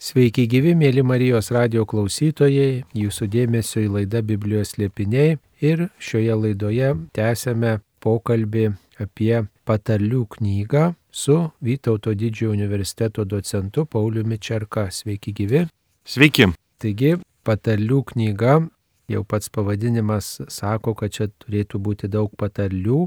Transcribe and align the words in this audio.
Sveiki 0.00 0.46
gyvi, 0.48 0.70
mėly 0.72 1.02
Marijos 1.04 1.50
radio 1.52 1.82
klausytojai, 1.84 2.86
jūsų 2.96 3.26
dėmesio 3.34 3.82
į 3.84 3.90
laidą 3.98 4.22
Biblijos 4.24 4.78
liepiniai 4.80 5.34
ir 5.60 5.82
šioje 6.00 6.38
laidoje 6.40 6.94
tęsėme 7.12 7.74
pokalbį 8.00 8.62
apie 9.04 9.42
patarlių 9.68 10.22
knygą 10.38 10.86
su 11.12 11.36
Vytauto 11.60 12.16
didžiojo 12.16 12.54
universiteto 12.56 13.26
docentu 13.28 13.84
Pauliumi 13.84 14.40
Čerka. 14.40 14.86
Sveiki 14.88 15.36
gyvi. 15.36 15.66
Sveiki. 16.08 16.48
Taigi, 16.80 17.18
patarlių 17.44 18.00
knyga, 18.14 18.56
jau 19.12 19.24
pats 19.28 19.52
pavadinimas 19.52 20.38
sako, 20.48 20.96
kad 20.96 21.12
čia 21.12 21.28
turėtų 21.44 21.76
būti 21.76 22.08
daug 22.08 22.32
patarlių 22.40 23.02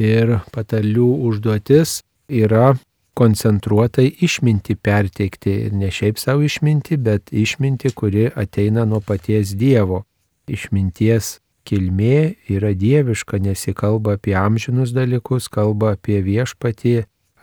ir 0.00 0.38
patarlių 0.56 1.10
užduotis 1.28 1.98
yra 2.32 2.78
koncentruotai 3.20 4.06
išminti 4.26 4.76
perteikti 4.76 5.52
ir 5.66 5.76
ne 5.76 5.90
šiaip 5.92 6.18
savo 6.18 6.46
išminti, 6.46 6.96
bet 6.96 7.32
išminti, 7.32 7.92
kuri 7.92 8.30
ateina 8.34 8.86
nuo 8.88 9.00
paties 9.04 9.52
Dievo. 9.60 10.04
Išminties 10.48 11.36
kilmė 11.68 12.34
yra 12.50 12.72
dieviška, 12.74 13.38
nes 13.44 13.66
ji 13.66 13.74
kalba 13.76 14.16
apie 14.16 14.34
amžinus 14.38 14.94
dalykus, 14.96 15.50
kalba 15.52 15.94
apie 15.96 16.20
viešpatį, 16.24 16.94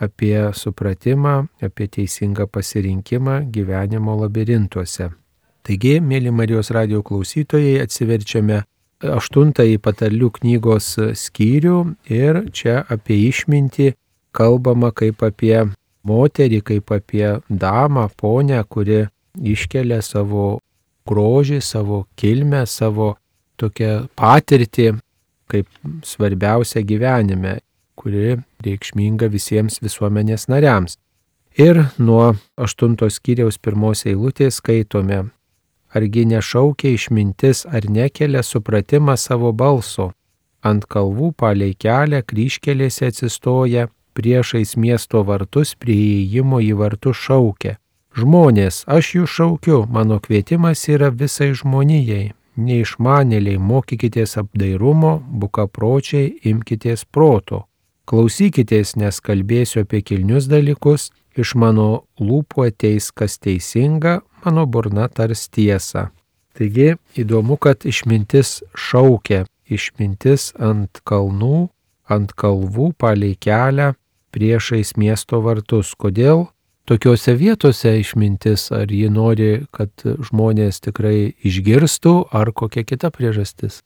apie 0.03 0.35
supratimą, 0.53 1.35
apie 1.63 1.87
teisingą 1.93 2.47
pasirinkimą 2.49 3.39
gyvenimo 3.53 4.17
labirintuose. 4.23 5.11
Taigi, 5.67 5.97
mėly 6.01 6.31
Marijos 6.31 6.71
radio 6.71 7.03
klausytojai, 7.05 7.77
atsiverčiame 7.83 8.61
aštuntąjį 9.03 9.77
patarlių 9.83 10.31
knygos 10.39 10.93
skyrių 11.21 11.79
ir 12.09 12.43
čia 12.55 12.81
apie 12.93 13.19
išmintį 13.27 13.91
kalbama 14.37 14.93
kaip 14.93 15.23
apie 15.25 15.65
moterį, 16.07 16.61
kaip 16.69 16.93
apie 16.93 17.37
damą, 17.49 18.07
ponę, 18.17 18.61
kuri 18.69 19.05
iškelia 19.37 20.01
savo 20.05 20.59
grožį, 21.07 21.59
savo 21.63 22.05
kilmę, 22.19 22.65
savo 22.67 23.15
tokią 23.57 24.07
patirtį 24.17 24.93
kaip 25.47 25.67
svarbiausia 26.03 26.83
gyvenime, 26.83 27.57
kuri 27.97 28.37
reikšminga 28.65 29.29
visiems 29.31 29.79
visuomenės 29.83 30.47
nariams. 30.51 30.97
Ir 31.57 31.87
nuo 31.97 32.35
aštuntos 32.59 33.17
kiriaus 33.23 33.57
pirmos 33.57 34.03
eilutės 34.05 34.59
skaitome, 34.61 35.23
argi 35.95 36.25
nešaukia 36.29 36.93
išmintis 36.93 37.63
ar 37.65 37.87
nekelia 37.89 38.43
supratimą 38.45 39.15
savo 39.17 39.53
balso, 39.55 40.11
ant 40.61 40.85
kalvų 40.85 41.31
palei 41.39 41.73
kelią 41.73 42.21
kryškelėse 42.27 43.09
atsistoja, 43.09 43.87
priešais 44.17 44.73
miesto 44.81 45.21
vartus 45.27 45.75
prie 45.77 45.93
įėjimo 45.93 46.61
į 46.65 46.73
vartus 46.81 47.19
šaukia. 47.21 47.77
Žmonės, 48.17 48.81
aš 48.89 49.13
jų 49.13 49.27
šaukiu, 49.29 49.77
mano 49.93 50.17
kvietimas 50.23 50.87
yra 50.89 51.11
visai 51.13 51.51
žmonijai. 51.53 52.33
Neišmanėliai, 52.57 53.59
mokykitės 53.61 54.39
apdairumo, 54.41 55.19
bukapročiai, 55.41 56.31
imkitės 56.49 57.05
proto. 57.05 57.67
Klausykitės, 58.09 58.95
nes 58.97 59.21
kalbėsiu 59.21 59.83
apie 59.83 60.01
kilnius 60.01 60.47
dalykus, 60.49 61.11
iš 61.37 61.53
mano 61.53 62.07
lūpų 62.17 62.71
ateis 62.71 63.11
kas 63.13 63.37
teisinga, 63.37 64.23
mano 64.41 64.65
burna 64.65 65.05
tars 65.13 65.45
tiesą. 65.53 66.07
Taigi 66.57 66.95
įdomu, 67.13 67.59
kad 67.61 67.85
išmintis 67.85 68.63
šaukia, 68.73 69.43
išmintis 69.69 70.55
ant 70.57 71.03
kalnų, 71.05 71.67
ant 72.09 72.33
kalvų 72.33 72.95
palei 72.97 73.35
kelią 73.37 73.91
priešais 74.37 74.93
miesto 75.01 75.41
vartus. 75.41 75.95
Kodėl 75.97 76.45
tokiuose 76.87 77.33
vietose 77.39 77.95
išmintis, 78.01 78.69
ar 78.75 78.91
ji 78.93 79.09
nori, 79.09 79.65
kad 79.73 79.91
žmonės 80.05 80.81
tikrai 80.85 81.33
išgirstų, 81.41 82.15
ar 82.29 82.53
kokia 82.53 82.85
kita 82.85 83.09
priežastis? 83.13 83.81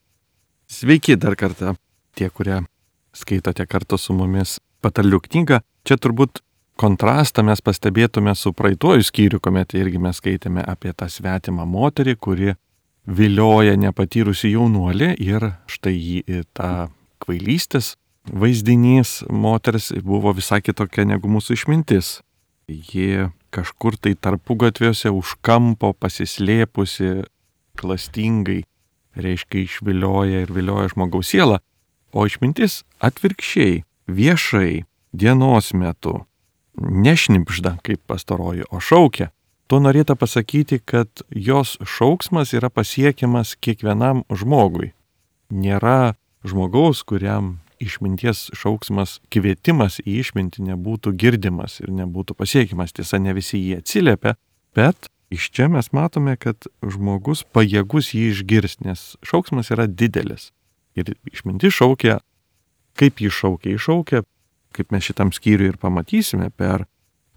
Sveiki 0.71 1.17
dar 1.19 1.35
kartą, 1.39 1.75
tie, 2.15 2.29
kurie 2.29 2.61
skaitote 3.15 3.65
kartu 3.67 3.99
su 3.99 4.15
mumis 4.15 4.59
patarlių 4.83 5.19
knygą. 5.27 5.61
Čia 5.87 5.97
turbūt 5.99 6.43
kontrastą 6.79 7.43
mes 7.45 7.61
pastebėtume 7.63 8.33
su 8.35 8.53
praeituoju 8.55 9.05
skyriu, 9.07 9.39
kuomet 9.43 9.75
irgi 9.77 10.01
mes 10.01 10.19
skaitėme 10.21 10.63
apie 10.67 10.93
tą 10.95 11.09
svetimą 11.11 11.65
moterį, 11.67 12.15
kuri 12.19 12.55
vilioja 13.07 13.75
nepatyrusi 13.79 14.53
jaunuolį 14.53 15.15
ir 15.21 15.51
štai 15.69 15.95
jį 15.95 16.43
tą 16.55 16.91
kvailystės 17.21 17.95
vaizdinys 18.29 19.23
moters 19.29 19.91
buvo 20.03 20.33
visai 20.37 20.61
kitokia 20.61 21.05
negu 21.05 21.29
mūsų 21.31 21.57
išmintis. 21.57 22.19
Ji 22.67 23.29
kažkur 23.51 23.97
tai 23.99 24.13
tarpu 24.15 24.55
gatviuose 24.55 25.11
už 25.11 25.35
kampo 25.43 25.91
pasislėpusi 25.97 27.25
klastingai, 27.79 28.61
reiškia 29.17 29.65
išvilioja 29.65 30.45
ir 30.45 30.53
vilioja 30.53 30.91
žmogaus 30.93 31.31
sielą, 31.33 31.59
o 32.13 32.25
išmintis 32.27 32.83
atvirkščiai, 33.03 33.83
viešai, 34.07 34.83
dienos 35.11 35.71
metu, 35.73 36.21
nešnipžda 36.77 37.77
kaip 37.83 38.03
pastaroji, 38.07 38.67
o 38.71 38.79
šaukia. 38.79 39.31
Tuo 39.67 39.79
norėta 39.79 40.17
pasakyti, 40.19 40.81
kad 40.83 41.23
jos 41.31 41.77
šauksmas 41.87 42.51
yra 42.55 42.67
pasiekiamas 42.69 43.55
kiekvienam 43.55 44.25
žmogui. 44.27 44.91
Nėra 45.51 46.15
žmogaus, 46.43 47.03
kuriam 47.07 47.59
išminties 47.81 48.49
šauksmas, 48.57 49.19
kvietimas 49.33 49.99
į 50.03 50.19
išmintį 50.21 50.67
nebūtų 50.71 51.13
girdimas 51.19 51.79
ir 51.83 51.91
nebūtų 51.95 52.35
pasiekimas. 52.37 52.93
Tiesa, 52.95 53.19
ne 53.21 53.33
visi 53.37 53.59
jį 53.59 53.81
atsiliepia, 53.81 54.35
bet 54.77 55.09
iš 55.33 55.49
čia 55.55 55.67
mes 55.71 55.91
matome, 55.95 56.37
kad 56.39 56.67
žmogus 56.83 57.43
pajėgus 57.43 58.13
jį 58.15 58.29
išgirs, 58.35 58.79
nes 58.85 59.05
šauksmas 59.25 59.71
yra 59.73 59.87
didelis. 59.87 60.51
Ir 60.95 61.13
išmintis 61.31 61.75
šaukia, 61.77 62.19
kaip 62.99 63.21
jį 63.23 63.31
šaukia, 63.31 63.75
iššaukia, 63.77 64.23
kaip 64.75 64.91
mes 64.91 65.07
šitam 65.07 65.31
skyriui 65.35 65.71
ir 65.73 65.79
pamatysime, 65.81 66.51
per 66.51 66.87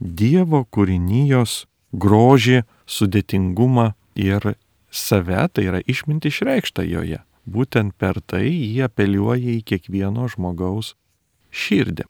Dievo 0.04 0.64
kūrinijos 0.74 1.64
grožį, 1.94 2.64
sudėtingumą 2.90 3.92
ir 4.18 4.56
save, 4.90 5.46
tai 5.54 5.68
yra 5.70 5.80
išminti 5.86 6.32
išreikšta 6.34 6.82
joje 6.82 7.22
būtent 7.46 7.94
per 7.98 8.20
tai 8.26 8.46
jie 8.48 8.84
apeliuoja 8.86 9.58
į 9.58 9.62
kiekvieno 9.68 10.28
žmogaus 10.32 10.94
širdį. 11.54 12.06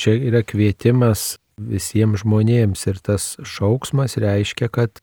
Čia 0.00 0.14
yra 0.30 0.42
kvietimas 0.42 1.36
visiems 1.58 2.24
žmonėms 2.24 2.86
ir 2.90 2.98
tas 3.02 3.34
šauksmas 3.46 4.16
reiškia, 4.18 4.68
kad 4.68 5.02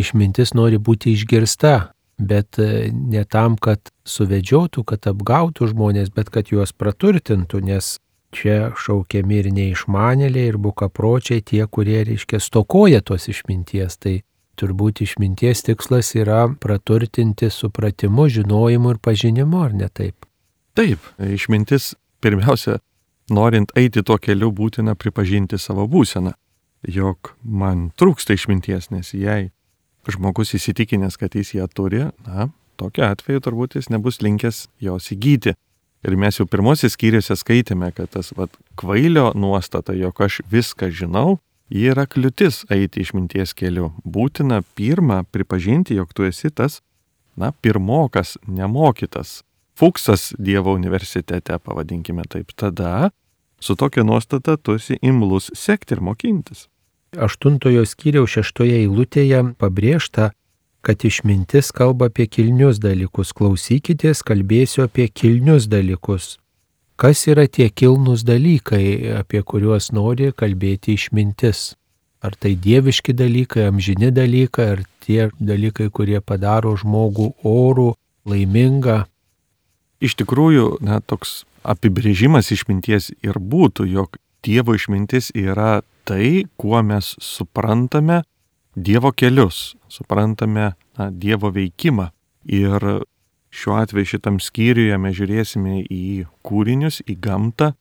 išmintis 0.00 0.54
nori 0.56 0.78
būti 0.80 1.12
išgirsta, 1.12 1.92
bet 2.20 2.58
e, 2.60 2.90
ne 2.92 3.24
tam, 3.24 3.56
kad 3.60 3.92
suvedžiotų, 4.08 4.84
kad 4.88 5.08
apgautų 5.10 5.70
žmonės, 5.72 6.12
bet 6.14 6.30
kad 6.32 6.52
juos 6.52 6.72
praturtintų, 6.72 7.60
nes 7.64 7.98
čia 8.34 8.70
šaukiami 8.78 9.40
ir 9.42 9.50
neišmanėliai, 9.54 10.52
ir 10.52 10.58
bukapročiai, 10.62 11.42
tie, 11.42 11.64
kurie, 11.66 12.02
reiškia, 12.06 12.40
stokoja 12.40 13.02
tos 13.02 13.28
išminties. 13.32 13.98
Tai 13.98 14.20
turbūt 14.60 15.02
išminties 15.04 15.64
tikslas 15.66 16.12
yra 16.18 16.44
praturtinti 16.60 17.50
supratimu, 17.50 18.28
žinojimu 18.28 18.94
ir 18.94 19.00
pažinimu, 19.02 19.64
ar 19.64 19.74
ne 19.76 19.88
taip? 19.88 20.28
Taip, 20.78 21.02
išmintis 21.18 21.94
pirmiausia, 22.22 22.78
norint 23.32 23.72
eiti 23.78 24.04
tuo 24.06 24.18
keliu, 24.20 24.52
būtina 24.54 24.94
pripažinti 24.98 25.58
savo 25.58 25.86
būseną, 25.90 26.34
jog 26.88 27.32
man 27.42 27.88
trūksta 27.98 28.36
išminties, 28.36 28.90
nes 28.94 29.14
jei 29.16 29.50
žmogus 30.08 30.54
įsitikinęs, 30.56 31.18
kad 31.20 31.34
jis 31.36 31.54
ją 31.58 31.66
turi, 31.72 32.06
na, 32.26 32.48
tokiu 32.80 33.04
atveju 33.08 33.42
turbūt 33.44 33.76
jis 33.78 33.90
nebus 33.92 34.20
linkęs 34.24 34.66
jos 34.80 35.10
įgyti. 35.14 35.56
Ir 36.00 36.16
mes 36.16 36.38
jau 36.38 36.46
pirmosios 36.48 36.94
skyriuose 36.96 37.36
skaitėme, 37.36 37.90
kad 37.92 38.08
tas 38.14 38.32
vat, 38.36 38.54
kvailio 38.80 39.30
nuostata, 39.36 39.92
jog 39.92 40.22
aš 40.24 40.40
viską 40.48 40.88
žinau, 40.96 41.36
Ji 41.70 41.92
yra 41.92 42.02
kliūtis 42.10 42.64
eiti 42.74 43.04
išminties 43.04 43.54
keliu. 43.54 43.92
Būtina 44.02 44.58
pirmą 44.74 45.22
pripažinti, 45.30 45.94
jog 45.94 46.10
tu 46.14 46.26
esi 46.26 46.50
tas, 46.50 46.80
na, 47.38 47.52
pirmokas, 47.52 48.34
nemokytas. 48.46 49.44
Fuksas 49.78 50.32
Dievo 50.38 50.74
universitete, 50.74 51.58
pavadinkime 51.62 52.26
taip. 52.28 52.50
Tada 52.58 53.10
su 53.60 53.76
tokia 53.76 54.02
nuostata 54.04 54.56
tu 54.56 54.74
esi 54.74 54.98
imlus 55.02 55.50
sekti 55.54 55.94
ir 55.94 56.02
mokintis. 56.02 56.66
Aštuntojo 57.16 57.86
skyriaus 57.86 58.34
šeštoje 58.34 58.82
eilutėje 58.82 59.40
pabrėžta, 59.58 60.30
kad 60.82 61.06
išmintis 61.06 61.70
kalba 61.76 62.10
apie 62.10 62.26
kilnius 62.26 62.82
dalykus. 62.82 63.30
Klausykitės, 63.36 64.24
kalbėsiu 64.26 64.88
apie 64.88 65.06
kilnius 65.08 65.70
dalykus. 65.70 66.39
Kas 67.00 67.22
yra 67.32 67.46
tie 67.48 67.70
kilnus 67.72 68.26
dalykai, 68.28 69.16
apie 69.22 69.40
kuriuos 69.40 69.86
nori 69.96 70.34
kalbėti 70.36 70.98
išmintis? 70.98 71.70
Ar 72.20 72.34
tai 72.36 72.52
dieviški 72.60 73.14
dalykai, 73.16 73.70
amžini 73.70 74.10
dalykai, 74.12 74.66
ar 74.74 74.82
tie 75.00 75.30
dalykai, 75.40 75.86
kurie 75.88 76.20
padaro 76.20 76.74
žmogų 76.76 77.30
orų, 77.48 77.94
laimingą? 78.28 78.98
Iš 80.04 80.18
tikrųjų, 80.20 80.66
na, 80.84 81.00
toks 81.00 81.46
apibrėžimas 81.64 82.52
išminties 82.52 83.14
ir 83.24 83.40
būtų, 83.40 83.88
jog 83.88 84.20
Dievo 84.44 84.76
išmintis 84.76 85.32
yra 85.36 85.80
tai, 86.04 86.44
kuo 86.60 86.84
mes 86.84 87.14
suprantame 87.20 88.22
Dievo 88.76 89.14
kelius, 89.16 89.74
suprantame 89.88 90.74
na, 91.00 91.08
Dievo 91.08 91.48
veikimą. 91.48 92.10
Ir 92.44 92.84
šiuo 93.50 93.76
atveju 93.82 94.14
šitam 94.14 94.38
skyriuje 94.40 94.98
mes 94.98 95.16
žiūrėsime 95.18 95.82
į 95.90 96.26
kūrinius, 96.46 97.00
į 97.06 97.16
gamtą 97.22 97.72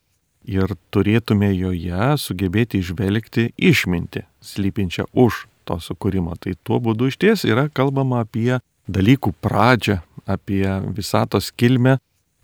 ir 0.50 0.74
turėtume 0.94 1.52
joje 1.54 2.16
sugebėti 2.18 2.82
išvelgti 2.82 3.52
išminti, 3.58 4.26
slypinčią 4.42 5.08
už 5.14 5.46
to 5.70 5.78
sukūrimo. 5.84 6.36
Tai 6.42 6.56
tuo 6.64 6.80
būdu 6.82 7.10
iš 7.12 7.20
ties 7.22 7.46
yra 7.46 7.68
kalbama 7.70 8.24
apie 8.26 8.60
dalykų 8.90 9.36
pradžią, 9.44 10.00
apie 10.26 10.66
visatos 10.96 11.52
kilmę, 11.54 12.00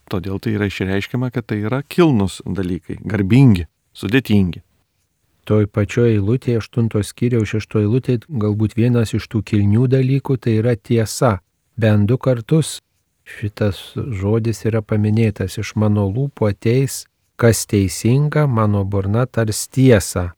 todėl 0.09 0.37
tai 0.39 0.55
yra 0.59 0.69
išreiškiama, 0.69 1.31
kad 1.33 1.47
tai 1.49 1.63
yra 1.65 1.81
kilnus 1.81 2.41
dalykai, 2.45 2.99
garbingi, 3.01 3.65
sudėtingi. 3.97 4.61
Toj 5.45 5.67
pačioje 5.69 6.15
eilutėje, 6.17 6.61
8 6.61 7.03
skyriaus 7.05 7.51
6 7.53 7.77
eilutėje, 7.83 8.23
galbūt 8.29 8.73
vienas 8.77 9.13
iš 9.13 9.27
tų 9.29 9.43
kilnių 9.45 9.85
dalykų 9.93 10.37
tai 10.41 10.57
yra 10.61 10.73
tiesa. 10.73 11.39
Bent 11.77 12.07
du 12.09 12.17
kartus 12.17 12.79
šitas 13.25 13.81
žodis 13.95 14.63
yra 14.69 14.81
paminėtas 14.85 15.57
iš 15.61 15.73
mano 15.75 16.05
lūpų 16.07 16.51
ateis, 16.53 17.03
kas 17.35 17.65
teisinga, 17.67 18.45
mano 18.47 18.85
burna 18.85 19.25
tars 19.25 19.65
tiesą. 19.67 20.29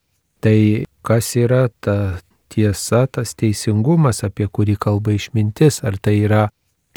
Tai 0.42 0.58
kas 1.06 1.34
yra 1.38 1.68
ta 1.84 2.20
tiesa, 2.54 3.06
tas 3.12 3.36
teisingumas, 3.38 4.24
apie 4.24 4.48
kurį 4.48 4.78
kalba 4.80 5.14
išmintis, 5.18 5.82
ar 5.84 5.98
tai 6.02 6.16
yra 6.24 6.48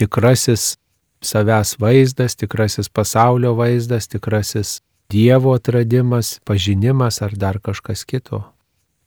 tikrasis 0.00 0.76
savęs 1.20 1.74
vaizdas, 1.82 2.36
tikrasis 2.38 2.88
pasaulio 2.88 3.56
vaizdas, 3.58 4.08
tikrasis 4.08 4.78
Dievo 5.10 5.56
atradimas, 5.58 6.36
pažinimas 6.46 7.16
ar 7.18 7.32
dar 7.34 7.56
kažkas 7.58 8.04
kito. 8.06 8.44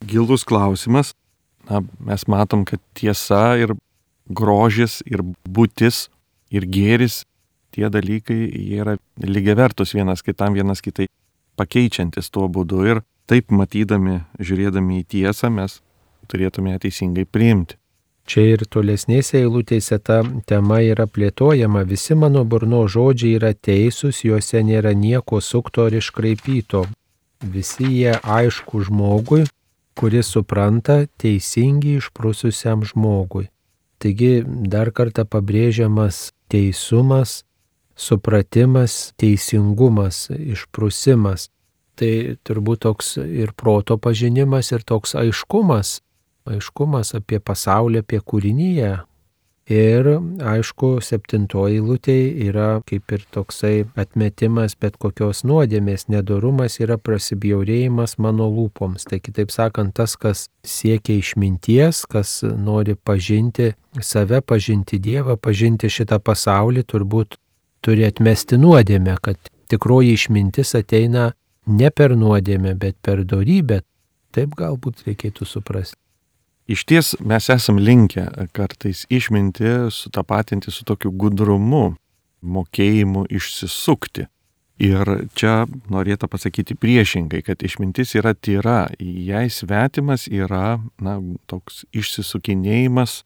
Gilus 0.04 0.44
klausimas. 0.44 1.14
Na, 1.70 1.80
mes 2.04 2.26
matom, 2.28 2.66
kad 2.68 2.82
tiesa 2.92 3.56
ir 3.56 3.72
grožis 4.28 5.00
ir 5.08 5.24
būtis 5.48 6.10
ir 6.54 6.68
gėris, 6.70 7.24
tie 7.74 7.90
dalykai 7.90 8.38
jie 8.46 8.80
yra 8.84 8.98
lygiai 9.18 9.58
vertus 9.58 9.94
vienas 9.98 10.22
kitam, 10.26 10.54
vienas 10.54 10.82
kitai 10.86 11.10
pakeičiantis 11.58 12.30
tuo 12.34 12.48
būdu 12.50 12.84
ir 12.90 13.02
taip 13.30 13.54
matydami, 13.54 14.22
žiūrėdami 14.40 15.02
į 15.02 15.08
tiesą, 15.16 15.50
mes 15.54 15.80
turėtume 16.30 16.74
ją 16.76 16.84
teisingai 16.86 17.26
priimti. 17.26 17.78
Čia 18.24 18.44
ir 18.54 18.62
tolesnėse 18.72 19.42
eilutėse 19.42 19.98
ta 20.00 20.22
tema 20.48 20.80
yra 20.80 21.10
plėtojama, 21.12 21.84
visi 21.84 22.16
mano 22.16 22.46
burno 22.48 22.86
žodžiai 22.88 23.36
yra 23.40 23.52
teisūs, 23.52 24.22
juose 24.24 24.62
nėra 24.64 24.94
nieko 24.96 25.42
sukto 25.44 25.90
ar 25.90 25.98
iškraipyto. 26.00 26.86
Visi 27.44 27.90
jie 27.90 28.14
aišku 28.24 28.80
žmogui, 28.88 29.44
kuris 30.00 30.32
supranta 30.32 31.02
teisingi 31.20 31.98
išprususiam 32.00 32.88
žmogui. 32.88 33.50
Taigi 34.00 34.44
dar 34.48 34.92
kartą 34.96 35.28
pabrėžiamas 35.28 36.30
teisumas, 36.54 37.42
supratimas, 37.98 39.12
teisingumas, 39.18 40.28
išprusimas. 40.38 41.50
Tai 41.98 42.14
turbūt 42.42 42.86
toks 42.88 43.18
ir 43.22 43.52
proto 43.58 44.00
pažinimas, 44.02 44.72
ir 44.74 44.82
toks 44.86 45.14
aiškumas 45.18 46.00
aiškumas 46.50 47.14
apie 47.18 47.40
pasaulį, 47.40 48.04
apie 48.04 48.20
kūrinyje. 48.20 48.92
Ir 49.72 50.10
aišku, 50.44 50.98
septintoji 51.00 51.80
lūtė 51.80 52.16
yra 52.50 52.82
kaip 52.84 53.14
ir 53.16 53.22
toksai 53.32 53.86
atmetimas 53.96 54.76
bet 54.76 54.98
kokios 55.00 55.46
nuodėmės, 55.48 56.10
nedorumas 56.12 56.82
yra 56.84 56.98
prasibjaurėjimas 57.00 58.18
mano 58.20 58.50
lūpoms. 58.52 59.08
Tai 59.08 59.22
kitaip 59.24 59.56
sakant, 59.56 59.96
tas, 59.96 60.18
kas 60.20 60.50
siekia 60.68 61.16
išminties, 61.22 62.04
kas 62.12 62.42
nori 62.44 62.98
pažinti 63.00 63.72
save, 64.04 64.42
pažinti 64.44 65.00
Dievą, 65.00 65.38
pažinti 65.40 65.88
šitą 65.88 66.20
pasaulį, 66.20 66.84
turbūt 66.84 67.40
turi 67.80 68.04
atmesti 68.04 68.60
nuodėmę, 68.60 69.16
kad 69.24 69.40
tikroji 69.72 70.18
išmintis 70.20 70.76
ateina 70.76 71.32
ne 71.72 71.90
per 71.90 72.18
nuodėmę, 72.20 72.76
bet 72.76 73.00
per 73.00 73.24
dorybę. 73.24 73.80
Taip 74.36 74.60
galbūt 74.60 75.06
reikėtų 75.08 75.48
suprasti. 75.48 76.03
Iš 76.74 76.86
ties 76.90 77.16
mes 77.22 77.50
esam 77.54 77.78
linkę 77.78 78.24
kartais 78.52 79.06
išminti 79.10 79.92
sutapatinti 79.92 80.72
su 80.72 80.86
tokiu 80.90 81.12
gudrumu, 81.12 81.94
mokėjimu 82.42 83.28
išsisukti. 83.30 84.26
Ir 84.82 85.12
čia 85.38 85.68
norėtų 85.94 86.32
pasakyti 86.34 86.74
priešingai, 86.74 87.44
kad 87.46 87.62
išmintis 87.62 88.16
yra 88.18 88.34
tyra, 88.34 88.88
jai 88.98 89.46
svetimas 89.54 90.26
yra 90.26 90.80
na, 90.98 91.20
toks 91.46 91.84
išsisukinėjimas, 91.94 93.20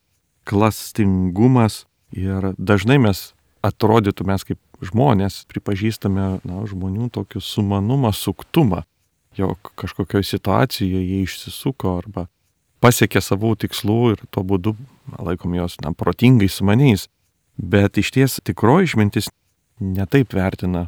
klastingumas 0.43 1.85
ir 2.11 2.51
dažnai 2.59 2.99
mes 2.99 3.29
atrodytų 3.63 4.27
mes 4.27 4.43
kaip 4.43 4.59
žmonės 4.83 5.45
pripažįstame 5.47 6.31
na, 6.43 6.63
žmonių 6.67 7.13
tokį 7.15 7.39
sumanumą, 7.39 8.11
suktumą, 8.11 8.83
jog 9.39 9.71
kažkokioje 9.79 10.33
situacijoje 10.35 11.05
jie 11.05 11.23
išsisuko 11.23 11.95
arba 12.01 12.27
pasiekė 12.83 13.21
savų 13.23 13.55
tikslų 13.63 13.99
ir 14.13 14.23
tuo 14.31 14.43
būdu 14.47 14.75
laikom 15.17 15.55
jos 15.57 15.77
na, 15.83 15.93
protingai 15.93 16.49
sumaniais. 16.51 17.07
Bet 17.57 17.97
iš 17.97 18.11
ties 18.13 18.39
tikroji 18.45 18.91
išmintis 18.91 19.31
netaip 19.81 20.33
vertina 20.37 20.87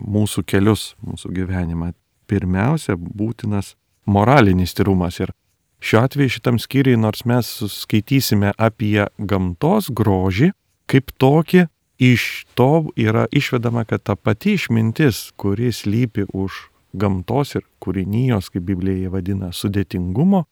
mūsų 0.00 0.44
kelius, 0.48 0.94
mūsų 1.04 1.32
gyvenimą. 1.36 1.92
Pirmiausia, 2.26 2.96
būtinas 2.96 3.74
moralinis 4.08 4.74
tyrumas. 4.74 5.20
Ir 5.22 5.30
šiuo 5.78 6.02
atveju 6.06 6.36
šitam 6.38 6.58
skyriui, 6.58 6.96
nors 6.98 7.22
mes 7.28 7.46
skaitysime 7.70 8.54
apie 8.58 9.06
gamtos 9.18 9.92
grožį, 9.94 10.50
kaip 10.90 11.12
tokį, 11.20 11.66
iš 12.02 12.46
to 12.58 12.88
yra 12.98 13.26
išvedama, 13.30 13.86
kad 13.88 14.02
ta 14.02 14.16
pati 14.16 14.56
išmintis, 14.56 15.30
kuris 15.36 15.84
lypi 15.86 16.26
už 16.32 16.66
gamtos 16.96 17.54
ir 17.56 17.64
kūrinijos, 17.80 18.50
kaip 18.52 18.66
Biblija 18.68 19.12
vadina, 19.12 19.52
sudėtingumo, 19.52 20.44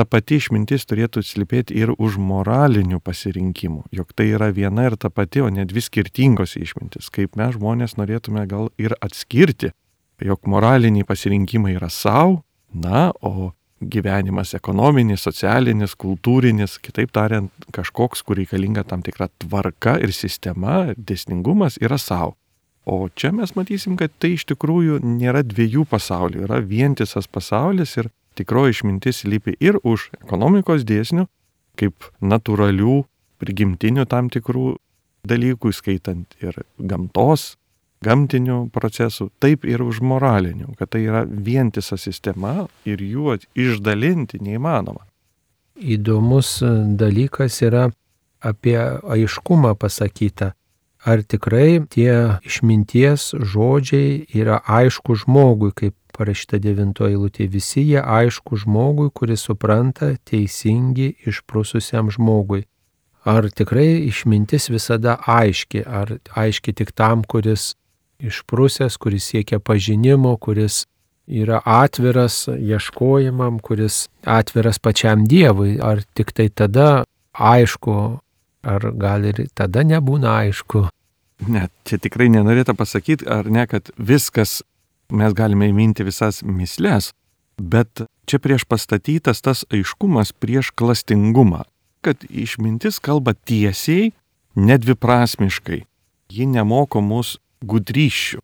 ta 0.00 0.06
pati 0.08 0.38
išmintis 0.40 0.86
turėtų 0.88 1.20
slipėti 1.26 1.76
ir 1.76 1.90
už 1.92 2.16
moralinių 2.24 3.02
pasirinkimų, 3.04 3.82
jog 3.92 4.14
tai 4.16 4.30
yra 4.32 4.48
viena 4.56 4.86
ir 4.88 4.96
ta 4.96 5.10
pati, 5.12 5.42
o 5.44 5.50
ne 5.52 5.66
dvi 5.68 5.82
skirtingos 5.84 6.56
išmintis, 6.56 7.10
kaip 7.12 7.36
mes 7.36 7.58
žmonės 7.58 7.98
norėtume 8.00 8.46
gal 8.48 8.70
ir 8.80 8.94
atskirti, 9.04 9.74
jog 10.24 10.48
moraliniai 10.48 11.04
pasirinkimai 11.04 11.74
yra 11.76 11.90
savo, 11.92 12.38
na, 12.72 13.10
o 13.20 13.50
gyvenimas 13.80 14.54
ekonominis, 14.56 15.20
socialinis, 15.26 15.92
kultūrinis, 16.00 16.78
kitaip 16.80 17.12
tariant, 17.12 17.52
kažkoks, 17.76 18.24
kur 18.24 18.40
reikalinga 18.40 18.86
tam 18.88 19.04
tikra 19.04 19.28
tvarka 19.44 19.98
ir 20.00 20.14
sistema, 20.16 20.94
dėsningumas 20.96 21.76
yra 21.84 22.00
savo. 22.00 22.38
O 22.88 23.10
čia 23.12 23.34
mes 23.36 23.52
matysim, 23.52 24.00
kad 24.00 24.16
tai 24.16 24.32
iš 24.38 24.46
tikrųjų 24.48 25.02
nėra 25.04 25.44
dviejų 25.44 25.84
pasaulių, 25.92 26.46
yra 26.48 26.62
vientisas 26.64 27.28
pasaulis 27.28 27.98
ir 28.00 28.08
tikroji 28.38 28.76
išmintis 28.76 29.24
lypi 29.24 29.56
ir 29.60 29.78
už 29.82 30.10
ekonomikos 30.20 30.84
dėsnių, 30.88 31.26
kaip 31.80 32.10
natūralių, 32.20 33.00
prigimtinių 33.40 34.06
tam 34.10 34.28
tikrų 34.32 34.74
dalykų, 35.26 35.72
skaitant 35.72 36.36
ir 36.42 36.62
gamtos, 36.78 37.56
gamtinių 38.04 38.70
procesų, 38.72 39.28
taip 39.40 39.64
ir 39.68 39.82
už 39.84 40.00
moralinių, 40.04 40.74
kad 40.78 40.92
tai 40.94 41.04
yra 41.08 41.24
vientisa 41.28 41.98
sistema 42.00 42.66
ir 42.88 43.02
jų 43.04 43.38
išdalinti 43.54 44.40
neįmanoma. 44.40 45.04
Įdomus 45.80 46.58
dalykas 47.00 47.60
yra 47.64 47.88
apie 48.40 48.76
aiškumą 48.76 49.74
pasakyta. 49.80 50.54
Ar 51.00 51.22
tikrai 51.24 51.80
tie 51.88 52.40
išminties 52.44 53.30
žodžiai 53.40 54.26
yra 54.36 54.60
aišku 54.68 55.16
žmogui, 55.22 55.72
kaip 55.72 55.94
parašyta 56.12 56.60
devintoji 56.60 57.16
eilutė, 57.16 57.46
visi 57.48 57.86
jie 57.88 58.02
aišku 58.02 58.58
žmogui, 58.60 59.08
kuris 59.08 59.46
supranta 59.48 60.12
teisingi 60.28 61.14
išprususiam 61.24 62.12
žmogui. 62.12 62.66
Ar 63.24 63.48
tikrai 63.48 64.04
išmintis 64.08 64.68
visada 64.72 65.16
aiški, 65.24 65.84
ar 65.84 66.18
aiški 66.36 66.76
tik 66.76 66.92
tam, 66.92 67.24
kuris 67.24 67.74
išprusęs, 68.20 68.96
kuris 69.00 69.32
siekia 69.32 69.60
pažinimo, 69.60 70.36
kuris 70.36 70.84
yra 71.30 71.60
atviras 71.64 72.44
ieškojimam, 72.48 73.60
kuris 73.64 74.08
atviras 74.24 74.78
pačiam 74.78 75.24
Dievui, 75.24 75.78
ar 75.80 76.02
tik 76.16 76.32
tai 76.36 76.48
tada 76.48 77.04
aišku, 77.32 78.20
ar 78.62 78.90
gal 78.96 79.24
ir 79.28 79.46
tada 79.54 79.84
nebūna 79.86 80.36
aišku. 80.44 80.86
Ne, 81.48 81.68
čia 81.88 81.96
tikrai 81.96 82.28
nenorėtų 82.32 82.74
pasakyti, 82.76 83.24
ar 83.24 83.48
ne, 83.48 83.64
kad 83.68 83.88
viskas 83.96 84.60
mes 85.10 85.34
galime 85.34 85.70
įminti 85.70 86.04
visas 86.04 86.42
mislės, 86.44 87.10
bet 87.56 88.04
čia 88.28 88.40
prieš 88.42 88.66
pastatytas 88.68 89.40
tas 89.40 89.64
aiškumas 89.72 90.34
prieš 90.36 90.72
klastingumą, 90.76 91.64
kad 92.04 92.20
išmintis 92.28 93.00
kalba 93.00 93.34
tiesiai, 93.34 94.12
nedviprasmiškai. 94.56 95.84
Ji 96.30 96.46
nemoko 96.46 97.00
mus 97.02 97.38
gudryšių, 97.66 98.40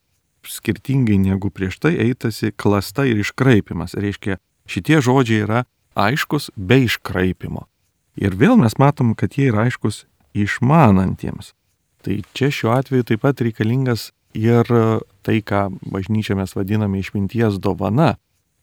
skirtingai 0.46 1.18
negu 1.20 1.50
prieš 1.50 1.78
tai 1.82 1.94
eitasi 2.08 2.52
klasta 2.56 3.06
ir 3.06 3.20
iškraipimas. 3.23 3.94
Reiškia, 3.94 4.40
šitie 4.66 5.00
žodžiai 5.04 5.44
yra 5.44 5.64
aiškus 5.94 6.50
be 6.56 6.82
iškraipimo. 6.87 7.66
Ir 8.16 8.37
vėl 8.37 8.56
mes 8.56 8.78
matom, 8.80 9.14
kad 9.14 9.37
jie 9.37 9.50
yra 9.50 9.66
aiškus 9.66 10.04
išmanantiems. 10.37 11.52
Tai 12.04 12.20
čia 12.37 12.52
šiuo 12.52 12.73
atveju 12.76 13.08
taip 13.08 13.25
pat 13.25 13.40
reikalingas 13.44 14.11
ir 14.37 14.68
tai, 15.26 15.40
ką 15.42 15.68
bažnyčia 15.92 16.37
mes 16.38 16.54
vadiname 16.56 17.00
išminties 17.00 17.58
dovana, 17.62 18.14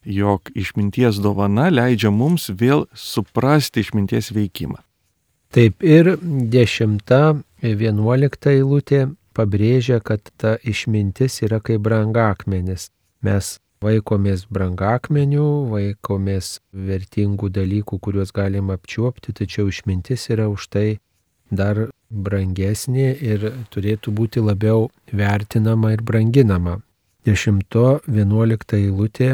jog 0.05 0.50
išminties 0.55 1.19
dovana 1.24 1.69
leidžia 1.72 2.12
mums 2.12 2.50
vėl 2.50 2.88
suprasti 2.93 3.83
išminties 3.83 4.31
veikimą. 4.36 4.79
Taip 5.53 5.83
ir 5.86 6.15
dešimta, 6.24 7.38
vienuolikta 7.62 8.55
eilutė 8.55 9.05
pabrėžia, 9.38 10.00
kad 10.01 10.25
ta 10.38 10.55
išmintis 10.63 11.41
yra 11.45 11.60
kaip 11.62 11.83
brangakmenis. 11.86 12.89
Mes 13.24 13.57
vaikomės 13.83 14.45
brangakmenių, 14.53 15.47
vaikomės 15.71 16.57
vertingų 16.73 17.49
dalykų, 17.53 17.99
kuriuos 17.99 18.33
galim 18.35 18.71
apčiuopti, 18.73 19.35
tačiau 19.35 19.69
išmintis 19.71 20.29
yra 20.33 20.49
už 20.51 20.67
tai 20.73 20.87
dar 21.51 21.89
brangesnė 22.09 23.09
ir 23.21 23.49
turėtų 23.73 24.13
būti 24.15 24.43
labiau 24.43 24.89
vertinama 25.11 25.93
ir 25.95 26.03
branginama. 26.05 26.79
10-11 27.27 28.77
eilutė 28.77 29.29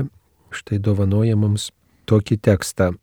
štai 0.53 0.79
dovanoja 0.81 1.37
mums 1.37 1.69
tokį 2.09 2.37
tekstą. 2.45 2.93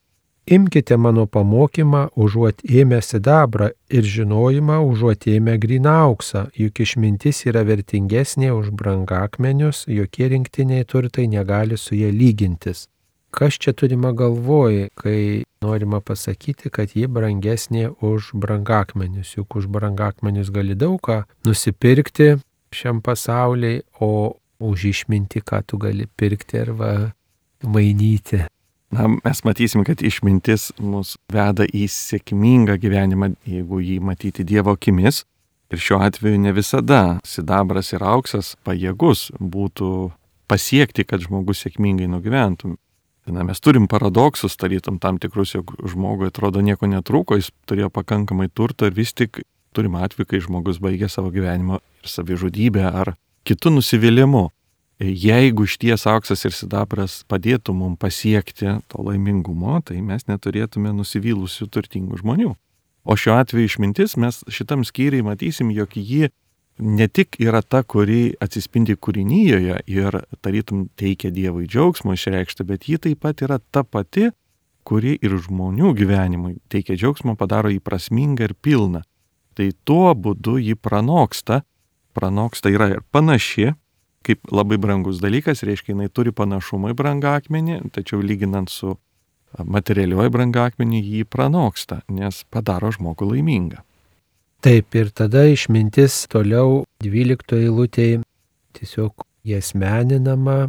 Imkite 0.46 0.94
mano 0.96 1.24
pamokymą, 1.26 2.04
užuot 2.14 2.60
ėmę 2.70 3.00
sidabrą 3.02 3.72
ir 3.90 4.04
žinojimą, 4.06 4.76
užuot 4.92 5.26
ėmę 5.32 5.56
gryną 5.58 5.94
auksą, 6.04 6.44
juk 6.54 6.78
išmintis 6.84 7.42
yra 7.50 7.64
vertingesnė 7.66 8.52
už 8.54 8.70
brangakmenius, 8.70 9.82
jokie 9.90 10.30
rinktiniai 10.30 10.86
turtai 10.86 11.26
negali 11.26 11.74
su 11.74 11.98
jie 11.98 12.12
lygintis. 12.14 12.86
Kas 13.34 13.58
čia 13.58 13.74
turima 13.74 14.14
galvoj, 14.14 14.86
kai 14.94 15.42
norima 15.66 15.98
pasakyti, 15.98 16.70
kad 16.70 16.94
ji 16.94 17.10
brangesnė 17.10 17.90
už 17.98 18.30
brangakmenius, 18.38 19.34
juk 19.34 19.58
už 19.58 19.66
brangakmenius 19.66 20.54
gali 20.54 20.78
daug 20.78 21.02
ką 21.02 21.24
nusipirkti 21.42 22.36
šiam 22.70 23.02
pasauliai, 23.02 23.82
o 23.98 24.38
už 24.62 24.92
išminti, 24.94 25.42
ką 25.42 25.66
tu 25.66 25.82
gali 25.82 26.06
pirkti 26.06 26.62
arba 26.62 26.92
mainyti. 27.66 28.46
Na, 28.94 29.08
mes 29.08 29.42
matysim, 29.44 29.82
kad 29.84 30.02
išmintis 30.02 30.70
mus 30.78 31.16
veda 31.32 31.66
į 31.66 31.88
sėkmingą 31.90 32.76
gyvenimą, 32.78 33.32
jeigu 33.48 33.80
jį 33.82 33.98
matyti 34.04 34.46
Dievo 34.46 34.76
akimis. 34.76 35.24
Ir 35.74 35.82
šiuo 35.82 35.98
atveju 36.06 36.38
ne 36.38 36.52
visada 36.54 37.18
sidabras 37.26 37.90
ir 37.96 38.04
auksas 38.06 38.54
pajėgus 38.62 39.32
būtų 39.42 40.12
pasiekti, 40.46 41.02
kad 41.02 41.24
žmogus 41.24 41.64
sėkmingai 41.64 42.06
nugyventų. 42.12 42.76
Na, 43.34 43.42
mes 43.42 43.58
turim 43.58 43.88
paradoksus, 43.90 44.54
tarytum 44.54 45.00
tam 45.02 45.18
tikrus, 45.18 45.56
jog 45.56 45.72
žmogui 45.82 46.30
atrodo 46.30 46.62
nieko 46.62 46.86
netrūko, 46.86 47.40
jis 47.40 47.50
turėjo 47.66 47.90
pakankamai 47.90 48.46
turto 48.54 48.86
ir 48.86 48.94
vis 48.94 49.10
tik 49.10 49.42
turim 49.74 49.98
atveju, 49.98 50.28
kai 50.30 50.44
žmogus 50.44 50.78
baigė 50.78 51.10
savo 51.10 51.32
gyvenimą 51.34 51.80
ir 51.82 52.12
savižudybę 52.12 52.86
ar 52.86 53.16
kitų 53.46 53.74
nusivylimų 53.80 54.44
jeigu 55.00 55.66
šties 55.68 56.06
auksas 56.08 56.46
ir 56.48 56.54
sidabras 56.56 57.20
padėtų 57.28 57.74
mums 57.76 58.00
pasiekti 58.00 58.78
to 58.88 59.02
laimingumo, 59.04 59.80
tai 59.84 60.00
mes 60.00 60.24
neturėtume 60.28 60.94
nusivylusių 60.96 61.68
turtingų 61.68 62.22
žmonių. 62.22 62.54
O 63.06 63.14
šiuo 63.14 63.36
atveju 63.38 63.68
išmintis 63.68 64.16
mes 64.18 64.40
šitam 64.50 64.82
skyriui 64.84 65.22
matysim, 65.26 65.70
jog 65.70 65.94
ji 65.94 66.30
ne 66.78 67.08
tik 67.08 67.38
yra 67.40 67.62
ta, 67.62 67.82
kuri 67.82 68.34
atsispindi 68.42 68.96
kūrinyjoje 68.96 69.78
ir 69.86 70.18
tarytum 70.42 70.88
teikia 70.98 71.30
Dievui 71.30 71.68
džiaugsmo 71.68 72.16
išreikšti, 72.16 72.66
bet 72.66 72.88
ji 72.88 72.98
taip 72.98 73.22
pat 73.22 73.44
yra 73.44 73.60
ta 73.70 73.84
pati, 73.84 74.30
kuri 74.86 75.16
ir 75.22 75.36
žmonių 75.42 75.92
gyvenimui 75.98 76.56
teikia 76.72 76.96
džiaugsmo, 76.96 77.36
padaro 77.36 77.72
jį 77.72 77.80
prasmingą 77.84 78.50
ir 78.50 78.54
pilną. 78.54 79.02
Tai 79.56 79.70
tuo 79.88 80.12
būdu 80.14 80.58
ji 80.60 80.76
pranoksta, 80.76 81.62
pranoksta 82.16 82.70
yra 82.72 82.90
ir 82.92 83.00
panaši 83.10 83.72
kaip 84.26 84.52
labai 84.52 84.78
brangus 84.82 85.20
dalykas, 85.22 85.62
reiškia, 85.66 85.94
jinai 85.94 86.10
turi 86.12 86.34
panašumą 86.34 86.92
į 86.92 86.98
brangakmenį, 86.98 87.80
tačiau 87.94 88.22
lyginant 88.24 88.72
su 88.72 88.96
materialioji 89.62 90.32
brangakmenį 90.34 91.02
jį 91.02 91.26
pranoksta, 91.30 92.02
nes 92.12 92.42
padaro 92.50 92.90
žmogų 92.94 93.30
laimingą. 93.32 93.82
Taip 94.64 94.96
ir 94.98 95.12
tada 95.14 95.44
išmintis 95.46 96.24
toliau 96.32 96.82
12 97.04 97.60
eilutėje 97.60 98.22
tiesiog 98.76 99.26
jas 99.46 99.74
meninama 99.78 100.66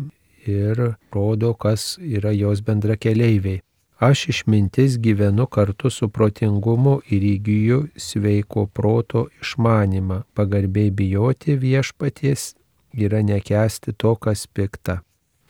ir 0.48 0.98
rodo, 1.12 1.54
kas 1.54 1.96
yra 2.00 2.32
jos 2.36 2.62
bendra 2.62 2.96
keleiviai. 2.96 3.62
Aš 3.98 4.28
išmintis 4.30 5.00
gyvenu 5.02 5.48
kartu 5.50 5.90
su 5.90 6.06
protingumu 6.14 7.00
ir 7.10 7.24
įgyju 7.26 7.80
sveiko 7.98 8.68
proto 8.70 9.26
išmanimą, 9.42 10.22
pagarbiai 10.38 10.92
bijoti 10.94 11.58
viešpaties 11.58 12.52
yra 12.98 13.22
nekesti 13.24 13.94
to, 13.94 14.16
kas 14.16 14.48
pikta. 14.48 15.02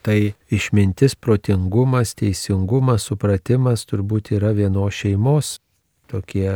Tai 0.06 0.34
išmintis, 0.54 1.16
protingumas, 1.20 2.14
teisingumas, 2.16 3.08
supratimas 3.10 3.84
turbūt 3.90 4.32
yra 4.38 4.54
vienos 4.56 4.96
šeimos 4.96 5.58
tokie 6.08 6.48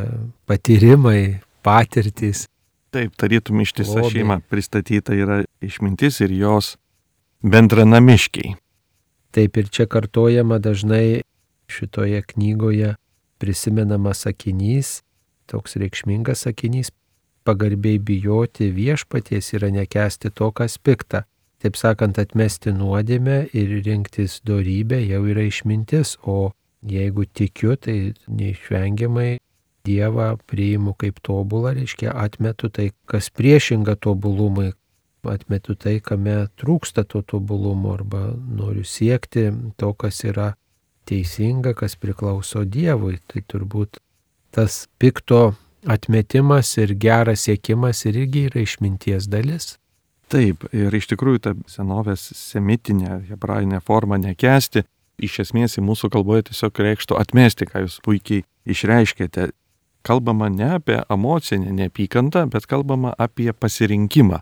patyrimai, 0.47 1.41
patirtys. 1.63 2.45
Taip, 2.91 3.15
tarytum 3.19 3.61
ištisa 3.63 4.03
šeima 4.11 4.39
pristatyta 4.51 5.15
yra 5.15 5.41
išmintis 5.63 6.19
ir 6.23 6.31
jos 6.35 6.75
bendranamiškiai. 7.43 8.55
Taip 9.31 9.57
ir 9.57 9.69
čia 9.71 9.87
kartojama 9.87 10.59
dažnai 10.59 11.21
šitoje 11.71 12.21
knygoje 12.33 12.95
prisimenamas 13.39 14.25
sakinys, 14.27 14.99
toks 15.47 15.77
reikšmingas 15.79 16.43
sakinys, 16.45 16.91
pagarbiai 17.43 17.99
bijoti 17.99 18.71
viešpaties 18.75 19.53
yra 19.57 19.71
nekesti 19.73 20.29
to, 20.29 20.51
kas 20.51 20.77
pikta. 20.77 21.25
Taip 21.61 21.77
sakant, 21.77 22.17
atmesti 22.17 22.73
nuodėmę 22.73 23.43
ir 23.53 23.75
rinktis 23.85 24.39
darybę 24.47 24.97
jau 25.05 25.21
yra 25.29 25.45
išmintis, 25.45 26.15
o 26.25 26.53
jeigu 26.81 27.27
tikiu, 27.29 27.75
tai 27.77 28.13
neišvengiamai 28.27 29.37
Dievą 29.81 30.35
priimu 30.45 30.93
kaip 30.93 31.17
tobulą, 31.25 31.71
reiškia 31.73 32.11
atmetu 32.13 32.69
tai, 32.69 32.91
kas 33.09 33.31
priešinga 33.33 33.95
tobulumui, 33.97 34.67
atmetu 35.25 35.73
tai, 35.73 35.95
kame 36.05 36.35
trūksta 36.61 37.01
to 37.09 37.23
tobulumo 37.25 37.95
arba 37.95 38.27
noriu 38.37 38.85
siekti 38.85 39.47
to, 39.81 39.89
kas 39.97 40.21
yra 40.21 40.51
teisinga, 41.09 41.73
kas 41.73 41.97
priklauso 41.97 42.61
Dievui. 42.61 43.17
Tai 43.25 43.41
turbūt 43.41 43.97
tas 44.53 44.85
pikto 45.01 45.55
atmetimas 45.85 46.77
ir 46.77 46.93
geras 46.93 47.47
siekimas 47.47 48.05
irgi 48.05 48.47
yra 48.49 48.61
išminties 48.61 49.27
dalis. 49.31 49.77
Taip, 50.31 50.63
ir 50.71 50.93
iš 50.95 51.09
tikrųjų 51.11 51.39
ta 51.43 51.53
senovės 51.67 52.29
semitinė 52.37 53.17
hebrajinė 53.31 53.81
forma 53.83 54.19
nekesti, 54.21 54.85
iš 55.19 55.41
esmės 55.45 55.75
į 55.77 55.83
mūsų 55.85 56.09
kalboje 56.13 56.47
tiesiog 56.49 56.79
reikštų 56.85 57.17
atmesti, 57.19 57.67
ką 57.67 57.83
jūs 57.85 57.99
puikiai 58.05 58.45
išreiškėte. 58.65 59.51
Kalbama 60.07 60.47
ne 60.49 60.77
apie 60.77 61.01
emocinę 61.13 61.73
neapykantą, 61.77 62.47
bet 62.49 62.65
kalbama 62.65 63.11
apie 63.21 63.51
pasirinkimą. 63.53 64.39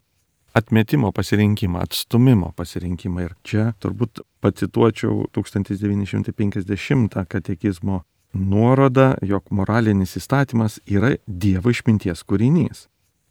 Atmetimo 0.55 1.11
pasirinkimą, 1.13 1.81
atstumimo 1.83 2.53
pasirinkimą. 2.57 3.25
Ir 3.25 3.33
čia 3.43 3.65
turbūt 3.83 4.21
pacituočiau 4.41 5.27
1950 5.35 7.19
katekizmo 7.29 8.03
nuoroda, 8.33 9.15
jog 9.21 9.49
moralinis 9.49 10.15
įstatymas 10.19 10.79
yra 10.87 11.15
Dievo 11.27 11.73
išminties 11.73 12.23
kūrinys. 12.27 12.87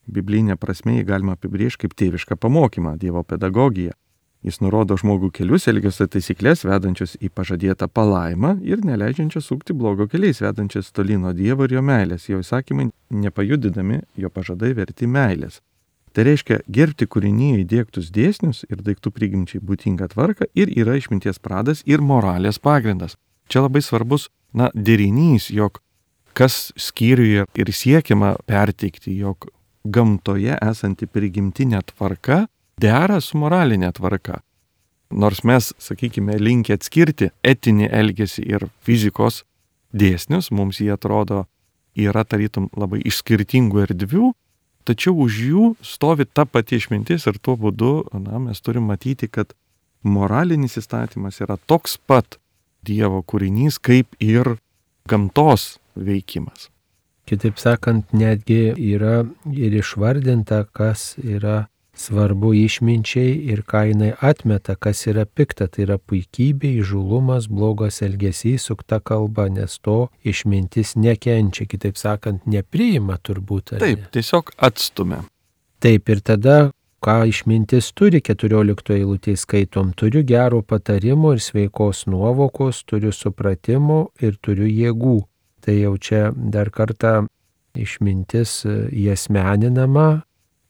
Biblinė 0.08 0.56
prasme 0.56 0.98
jį 0.98 1.06
galima 1.08 1.36
apibriežti 1.36 1.84
kaip 1.84 1.96
tėvišką 1.98 2.38
pamokymą, 2.40 2.96
Dievo 2.98 3.22
pedagogiją. 3.22 3.92
Jis 4.46 4.60
nurodo 4.62 4.94
žmogų 4.96 5.32
kelius, 5.34 5.66
elgesio 5.66 6.06
taisyklės, 6.06 6.62
vedančius 6.62 7.16
į 7.18 7.28
pažadėtą 7.34 7.88
palaimą 7.90 8.54
ir 8.62 8.84
neleidžiančius 8.86 9.48
sukti 9.50 9.74
blogo 9.74 10.06
keliais, 10.06 10.38
vedančius 10.44 10.92
toli 10.94 11.18
nuo 11.18 11.32
Dievo 11.34 11.66
ir 11.66 11.74
jo 11.74 11.82
meilės. 11.82 12.28
Jo 12.30 12.38
įsakymai 12.44 12.88
nepajudinami, 13.10 14.04
jo 14.16 14.30
pažadai 14.30 14.70
verti 14.78 15.10
meilės. 15.10 15.58
Tai 16.14 16.24
reiškia 16.24 16.62
gerbti 16.70 17.08
kūrinyje 17.10 17.64
įdėktus 17.64 18.12
dėsnius 18.14 18.62
ir 18.70 18.80
daiktų 18.86 19.10
prigimčiai 19.12 19.60
būtingą 19.60 20.08
tvarką 20.14 20.48
ir 20.54 20.70
yra 20.70 20.96
išminties 20.98 21.42
pradas 21.42 21.82
ir 21.84 22.00
moralės 22.00 22.62
pagrindas. 22.62 23.18
Čia 23.50 23.66
labai 23.66 23.82
svarbus 23.82 24.28
na, 24.52 24.70
derinys, 24.74 25.50
jog 25.50 25.80
kas 26.38 26.72
skyriuje 26.78 27.46
ir 27.58 27.72
siekiama 27.74 28.36
perteikti, 28.46 29.16
jog 29.18 29.48
gamtoje 29.84 30.58
esanti 30.62 31.06
prigimtinė 31.06 31.80
tvarka 31.92 32.46
dera 32.80 33.20
su 33.20 33.38
moralinė 33.40 33.90
tvarka. 33.96 34.42
Nors 35.10 35.40
mes, 35.44 35.72
sakykime, 35.80 36.36
linkę 36.38 36.76
atskirti 36.76 37.30
etinį 37.42 37.88
elgesį 38.00 38.44
ir 38.44 38.66
fizikos 38.84 39.42
dėsnius, 39.96 40.50
mums 40.52 40.82
jie 40.82 40.92
atrodo 40.92 41.46
yra 41.96 42.24
tarytum 42.28 42.68
labai 42.76 43.00
iš 43.08 43.22
skirtingų 43.22 43.86
erdvių, 43.86 44.32
tačiau 44.84 45.16
už 45.24 45.38
jų 45.48 45.64
stovi 45.84 46.28
ta 46.28 46.44
pati 46.44 46.76
išmintis 46.76 47.26
ir 47.26 47.40
tuo 47.40 47.56
būdu 47.56 47.94
na, 48.20 48.38
mes 48.38 48.60
turim 48.60 48.86
matyti, 48.92 49.30
kad 49.32 49.56
moralinis 50.04 50.76
įstatymas 50.78 51.40
yra 51.44 51.56
toks 51.66 51.96
pat 51.98 52.38
Dievo 52.86 53.22
kūrinys, 53.22 53.80
kaip 53.82 54.14
ir 54.22 54.56
gamtos 55.08 55.78
veikimas. 55.96 56.68
Kitaip 57.28 57.58
sakant, 57.60 58.06
netgi 58.16 58.72
yra 58.72 59.26
ir 59.52 59.74
išvardinta, 59.76 60.62
kas 60.72 61.12
yra 61.20 61.66
svarbu 61.98 62.52
išminčiai 62.54 63.34
ir 63.52 63.64
ką 63.68 63.82
jinai 63.90 64.12
atmeta, 64.30 64.76
kas 64.76 65.02
yra 65.10 65.26
pikta, 65.26 65.66
tai 65.68 65.84
yra 65.86 65.98
puikybė, 65.98 66.70
įžulumas, 66.82 67.50
blogas 67.50 68.00
elgesys, 68.06 68.68
sukta 68.70 69.00
kalba, 69.04 69.48
nes 69.52 69.76
to 69.82 69.98
išmintis 70.24 70.94
nekenčia, 70.96 71.66
kitaip 71.68 71.98
sakant, 72.00 72.46
nepriima 72.46 73.18
turbūt. 73.18 73.76
Taip, 73.82 74.08
tiesiog 74.14 74.54
atstumia. 74.56 75.24
Taip 75.82 76.08
ir 76.10 76.22
tada, 76.24 76.58
ką 77.04 77.22
išmintis 77.30 77.92
turi, 77.94 78.20
14 78.24 78.94
eilutėje 78.96 79.38
skaitom, 79.38 79.92
turiu 79.98 80.24
gerų 80.26 80.62
patarimų 80.66 81.36
ir 81.36 81.42
sveikos 81.42 82.06
nuovokos, 82.10 82.82
turiu 82.88 83.12
supratimo 83.14 84.08
ir 84.20 84.38
turiu 84.42 84.66
jėgų. 84.66 85.18
Tai 85.62 85.74
jau 85.74 85.94
čia 85.98 86.28
dar 86.34 86.70
kartą 86.74 87.28
išmintis 87.78 88.64
įesmeninama, 88.66 90.08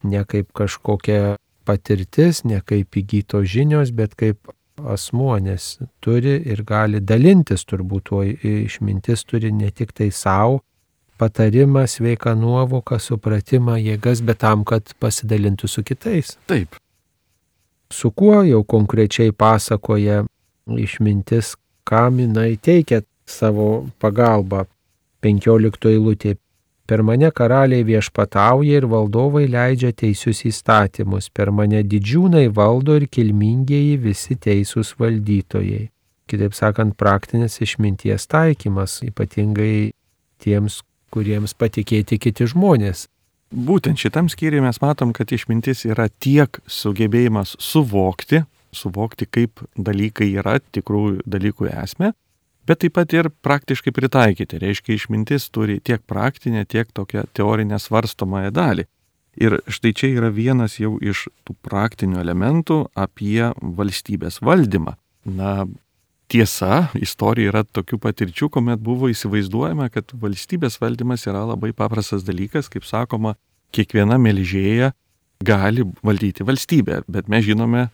ne 0.05 0.23
kaip 0.29 0.53
kažkokia 0.57 1.37
patirtis, 1.69 2.45
ne 2.45 2.61
kaip 2.65 2.97
įgyto 2.97 3.43
žinios, 3.45 3.93
bet 3.93 4.17
kaip 4.19 4.53
asmuo, 4.79 5.37
nes 5.43 5.79
turi 6.05 6.37
ir 6.47 6.63
gali 6.67 7.01
dalintis 7.01 7.65
turbūt 7.69 8.09
tuo 8.11 8.23
išmintis 8.25 9.25
turi 9.27 9.51
ne 9.53 9.71
tik 9.75 9.93
tai 9.97 10.11
savo 10.15 10.61
patarimą, 11.19 11.85
sveiką 11.91 12.35
nuovoką, 12.39 12.99
supratimą, 13.03 13.77
jėgas, 13.83 14.23
bet 14.25 14.43
tam, 14.45 14.65
kad 14.69 14.95
pasidalintų 15.03 15.71
su 15.71 15.85
kitais. 15.87 16.37
Taip. 16.51 16.79
Su 17.91 18.11
kuo 18.11 18.43
jau 18.45 18.63
konkrečiai 18.69 19.33
pasakoja 19.33 20.25
išmintis, 20.69 21.55
kam 21.89 22.21
jinai 22.21 22.57
teikia 22.61 23.03
savo 23.29 23.89
pagalbą. 24.01 24.67
15 25.25 25.91
eilutė 25.91 26.37
Per 26.89 27.03
mane 27.05 27.29
karaliai 27.37 27.85
viešpatauja 27.85 28.79
ir 28.81 28.87
valdovai 28.89 29.43
leidžia 29.53 29.91
teisius 29.93 30.39
įstatymus, 30.49 31.27
per 31.37 31.51
mane 31.53 31.83
didžiūnai 31.85 32.47
valdo 32.57 32.95
ir 32.97 33.05
kilmingieji 33.13 33.99
visi 34.01 34.39
teisūs 34.41 34.95
valdytojai. 34.97 35.83
Kitaip 36.29 36.57
sakant, 36.57 36.97
praktinis 36.97 37.61
išminties 37.61 38.25
taikymas, 38.33 39.03
ypatingai 39.05 39.91
tiems, 40.41 40.81
kuriems 41.15 41.55
patikėti 41.59 42.19
kiti 42.21 42.49
žmonės. 42.53 43.07
Būtent 43.49 43.97
šitam 43.97 44.29
skyriui 44.29 44.61
mes 44.61 44.81
matom, 44.83 45.15
kad 45.17 45.31
išmintis 45.33 45.87
yra 45.89 46.09
tiek 46.21 46.61
sugebėjimas 46.69 47.55
suvokti, 47.57 48.43
suvokti, 48.77 49.25
kaip 49.25 49.63
dalykai 49.77 50.29
yra 50.37 50.59
tikrų 50.61 51.23
dalykų 51.25 51.71
esmė, 51.73 52.13
bet 52.69 52.83
taip 52.85 52.99
pat 52.99 53.15
ir 53.17 53.31
praktiškai 53.33 53.95
pritaikyti. 53.97 54.61
Reiškia, 54.61 54.99
išmintis 54.99 55.49
turi 55.55 55.79
tiek 55.81 56.05
praktinę, 56.05 56.67
tiek 56.69 56.93
tokią 56.93 57.25
teorinę 57.33 57.81
svarstomąją 57.81 58.53
dalį. 58.53 58.85
Ir 59.39 59.61
štai 59.71 59.95
čia 59.95 60.11
yra 60.19 60.29
vienas 60.35 60.77
jau 60.83 60.97
iš 61.01 61.29
tų 61.47 61.55
praktinių 61.65 62.19
elementų 62.21 62.83
apie 62.99 63.49
valstybės 63.63 64.43
valdymą. 64.45 64.97
Na, 65.39 65.63
tiesa, 66.29 66.89
istorija 66.99 67.53
yra 67.53 67.65
tokių 67.65 67.99
patirčių, 68.05 68.51
kuomet 68.53 68.81
buvo 68.85 69.09
įsivaizduojama, 69.13 69.89
kad 69.93 70.13
valstybės 70.13 70.79
valdymas 70.83 71.27
yra 71.29 71.45
labai 71.49 71.73
paprastas 71.77 72.25
dalykas, 72.27 72.69
kaip 72.73 72.87
sakoma, 72.89 73.35
kiekviena 73.75 74.19
melžėja 74.21 74.93
gali 75.45 75.85
valdyti 76.05 76.47
valstybę, 76.47 77.03
bet 77.09 77.29
mes 77.29 77.45
žinome, 77.47 77.89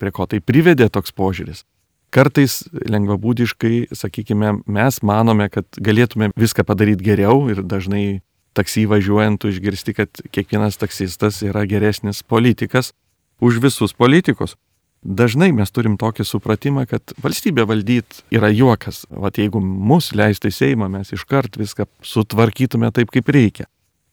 prie 0.00 0.12
ko 0.14 0.26
tai 0.26 0.40
privedė 0.40 0.88
toks 0.92 1.14
požiūris. 1.16 1.64
Kartais 2.10 2.64
lengvabūdiškai, 2.90 3.92
sakykime, 3.94 4.56
mes 4.66 4.98
manome, 5.06 5.46
kad 5.52 5.68
galėtume 5.78 6.32
viską 6.34 6.64
padaryti 6.66 7.06
geriau 7.06 7.44
ir 7.52 7.62
dažnai 7.62 8.22
taksy 8.58 8.88
važiuojant 8.90 9.46
išgirsti, 9.46 9.94
kad 9.94 10.22
kiekvienas 10.34 10.80
taksistas 10.80 11.38
yra 11.46 11.62
geresnis 11.70 12.24
politikas 12.26 12.90
už 13.38 13.60
visus 13.62 13.94
politikus. 13.94 14.56
Dažnai 15.00 15.48
mes 15.56 15.70
turim 15.72 15.96
tokį 15.96 16.26
supratimą, 16.28 16.84
kad 16.88 17.14
valstybė 17.24 17.64
valdyti 17.64 18.20
yra 18.36 18.50
juokas. 18.52 19.06
Vat 19.08 19.38
jeigu 19.40 19.62
mus 19.64 20.10
leistų 20.12 20.50
į 20.50 20.56
Seimą, 20.56 20.90
mes 20.92 21.14
iškart 21.16 21.56
viską 21.56 21.86
sutvarkytume 22.04 22.90
taip, 22.92 23.08
kaip 23.14 23.30
reikia. 23.32 23.64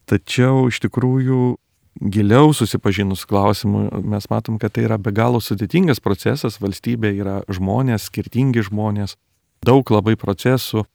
Tačiau 0.08 0.70
iš 0.72 0.80
tikrųjų 0.86 1.58
giliau 2.00 2.54
susipažinus 2.56 3.26
klausimu, 3.28 3.90
mes 4.00 4.30
matom, 4.32 4.56
kad 4.62 4.72
tai 4.72 4.86
yra 4.88 4.96
be 4.96 5.12
galo 5.12 5.42
sudėtingas 5.44 6.00
procesas, 6.00 6.62
valstybė 6.62 7.12
yra 7.20 7.42
žmonės, 7.52 8.08
skirtingi 8.08 8.64
žmonės, 8.70 9.18
daug 9.66 9.92
labai 9.92 10.16
procesų 10.16 10.86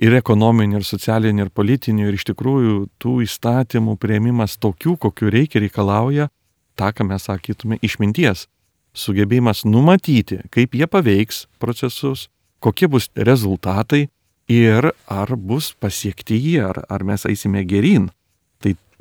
ir 0.00 0.16
ekonominių, 0.16 0.80
ir 0.80 0.88
socialinių, 0.88 1.44
ir 1.44 1.52
politinių, 1.52 2.08
ir 2.08 2.16
iš 2.16 2.24
tikrųjų 2.30 2.78
tų 3.02 3.18
įstatymų 3.26 3.98
prieimimas 4.00 4.56
tokių, 4.56 4.96
kokiu 4.96 5.28
reikia 5.34 5.60
reikalauja, 5.60 6.30
tą, 6.78 6.88
ką 6.96 7.04
mes 7.10 7.28
sakytume, 7.28 7.76
išminties. 7.84 8.46
Sugebėjimas 8.92 9.64
numatyti, 9.64 10.42
kaip 10.52 10.74
jie 10.76 10.86
paveiks 10.86 11.46
procesus, 11.62 12.28
kokie 12.60 12.88
bus 12.92 13.08
rezultatai 13.16 14.08
ir 14.52 14.92
ar 15.08 15.36
bus 15.36 15.72
pasiekti 15.72 16.36
jie, 16.36 16.60
ar, 16.64 16.84
ar 16.88 17.04
mes 17.04 17.24
eisime 17.28 17.64
gerin. 17.64 18.10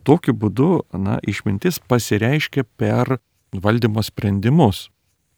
Tokiu 0.02 0.34
būdu, 0.34 0.82
na, 0.98 1.20
išmintis 1.22 1.78
pasireiškia 1.86 2.66
per 2.78 3.20
valdymo 3.54 4.02
sprendimus, 4.02 4.88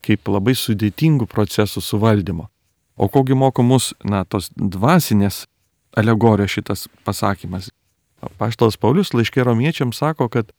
kaip 0.04 0.30
labai 0.32 0.56
sudėtingų 0.56 1.28
procesų 1.28 1.84
suvaldymo. 1.84 2.48
O 2.96 3.10
kogi 3.12 3.36
moko 3.36 3.64
mus, 3.66 3.92
na, 4.06 4.24
tos 4.24 4.52
dvasinės 4.56 5.46
alegorijos 6.00 6.56
šitas 6.56 6.86
pasakymas. 7.04 7.72
Paštalas 8.40 8.80
Paulius 8.80 9.12
laiškė 9.12 9.44
romiečiams 9.44 10.00
sako, 10.00 10.30
kad 10.32 10.54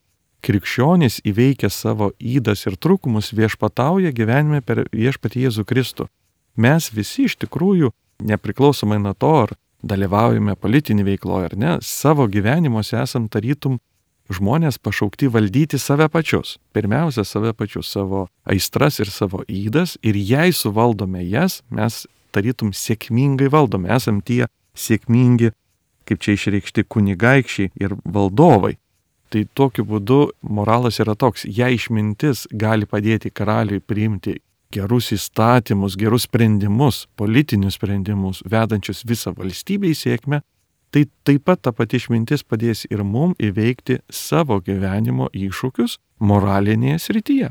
krikščionys 0.45 1.23
įveikę 1.25 1.71
savo 1.73 2.11
įdas 2.21 2.67
ir 2.69 2.77
trūkumus 2.77 3.33
viešpatauja 3.37 4.13
gyvenime 4.13 4.61
per 4.61 4.85
viešpatį 4.93 5.47
Jėzų 5.47 5.65
Kristų. 5.69 6.09
Mes 6.61 6.91
visi 6.95 7.27
iš 7.29 7.39
tikrųjų, 7.43 7.91
nepriklausomai 8.23 9.01
nuo 9.03 9.15
to, 9.17 9.33
ar 9.47 9.57
dalyvaujame 9.85 10.55
politinį 10.61 11.09
veikloje 11.11 11.51
ar 11.51 11.57
ne, 11.59 11.73
savo 11.83 12.29
gyvenimuose 12.31 13.01
esam 13.01 13.29
tarytum 13.29 13.81
žmonės 14.33 14.79
pašaukti 14.81 15.29
valdyti 15.29 15.79
save 15.81 16.09
pačius. 16.09 16.57
Pirmiausia, 16.73 17.25
save 17.29 17.53
pačius, 17.57 17.91
savo 17.93 18.27
aistras 18.49 19.01
ir 19.03 19.11
savo 19.13 19.43
įdas. 19.49 19.99
Ir 20.03 20.17
jei 20.17 20.53
suvaldome 20.53 21.25
jas, 21.29 21.61
mes 21.69 22.05
tarytum 22.33 22.73
sėkmingai 22.73 23.51
valdome. 23.53 23.91
Esam 23.93 24.23
tie 24.25 24.47
sėkmingi, 24.75 25.53
kaip 26.09 26.25
čia 26.25 26.39
išreikšti 26.39 26.87
kunigaikščiai 26.89 27.75
ir 27.81 27.99
valdovai. 28.05 28.77
Tai 29.35 29.41
tokiu 29.59 29.83
būdu 29.83 30.19
moralas 30.47 31.01
yra 31.03 31.17
toks, 31.19 31.43
jei 31.43 31.75
išmintis 31.75 32.45
gali 32.55 32.87
padėti 32.87 33.33
karaliui 33.35 33.81
priimti 33.83 34.37
gerus 34.75 35.11
įstatymus, 35.17 35.97
gerus 35.99 36.29
sprendimus, 36.29 37.09
politinius 37.19 37.75
sprendimus, 37.75 38.45
vedančius 38.47 39.03
visą 39.03 39.33
valstybę 39.35 39.91
į 39.91 39.97
sėkmę, 39.99 40.39
tai 40.95 41.09
taip 41.27 41.43
pat 41.51 41.65
ta 41.67 41.75
pati 41.75 41.99
išmintis 41.99 42.47
padės 42.47 42.85
ir 42.87 43.03
mum 43.03 43.35
įveikti 43.43 43.99
savo 44.07 44.61
gyvenimo 44.63 45.27
iššūkius 45.35 45.99
moralinėje 46.23 47.03
srityje. 47.09 47.51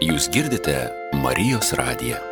Jūs 0.00 0.32
girdite 0.32 0.80
Marijos 1.20 1.76
radiją. 1.76 2.29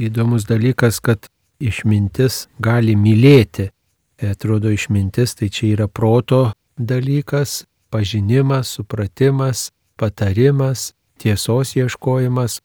Įdomus 0.00 0.46
dalykas, 0.48 1.00
kad 1.04 1.28
išmintis 1.60 2.46
gali 2.62 2.96
mylėti. 2.96 3.68
Atrodo, 4.20 4.72
išmintis 4.72 5.36
tai 5.36 5.48
čia 5.52 5.74
yra 5.74 5.88
proto 5.88 6.50
dalykas, 6.76 7.64
pažinimas, 7.92 8.72
supratimas, 8.76 9.70
patarimas, 10.00 10.92
tiesos 11.20 11.76
ieškojimas. 11.76 12.60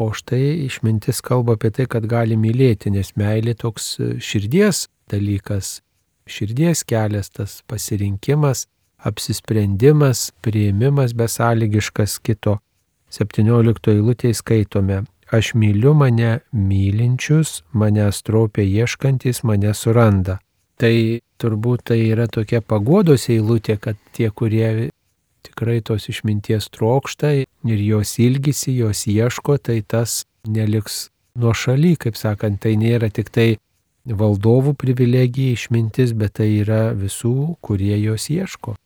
O 0.00 0.10
štai 0.16 0.64
išmintis 0.64 1.20
kalba 1.20 1.58
apie 1.58 1.70
tai, 1.76 1.86
kad 1.90 2.06
gali 2.08 2.38
mylėti, 2.40 2.90
nes 2.94 3.12
meilė 3.20 3.52
toks 3.58 3.92
e, 4.00 4.10
širdies 4.22 4.86
dalykas, 5.12 5.82
širdies 6.24 6.82
kelias, 6.88 7.28
tas 7.28 7.58
pasirinkimas, 7.68 8.64
apsisprendimas, 9.04 10.30
prieimimas 10.40 11.12
besąlygiškas 11.12 12.16
kito. 12.24 12.58
17 13.12 13.90
eilutėje 13.92 14.38
skaitome, 14.38 15.02
aš 15.30 15.54
myliu 15.54 15.94
mane 15.94 16.38
mylinčius, 16.52 17.62
mane 17.72 18.12
stropia 18.12 18.64
ieškantis, 18.64 19.42
mane 19.42 19.74
suranda. 19.74 20.38
Tai 20.80 20.94
turbūt 21.40 21.84
tai 21.90 22.00
yra 22.08 22.26
tokia 22.26 22.60
pagodos 22.60 23.28
eilutė, 23.28 23.76
kad 23.78 23.98
tie, 24.16 24.30
kurie 24.30 24.90
tikrai 25.46 25.80
tos 25.84 26.08
išminties 26.12 26.70
trokšta 26.74 27.32
ir 27.42 27.80
jos 27.84 28.16
ilgisi, 28.18 28.76
jos 28.80 29.06
ieško, 29.06 29.58
tai 29.58 29.80
tas 29.82 30.24
neliks 30.48 31.08
nuo 31.36 31.54
šaly, 31.54 31.96
kaip 32.00 32.16
sakant, 32.16 32.60
tai 32.64 32.76
nėra 32.80 33.10
tik 33.12 33.30
tai 33.32 33.48
valdovų 34.04 34.74
privilegija 34.80 35.56
išmintis, 35.56 36.14
bet 36.16 36.38
tai 36.40 36.48
yra 36.62 36.90
visų, 36.96 37.56
kurie 37.60 37.96
jos 38.00 38.30
ieško. 38.32 38.76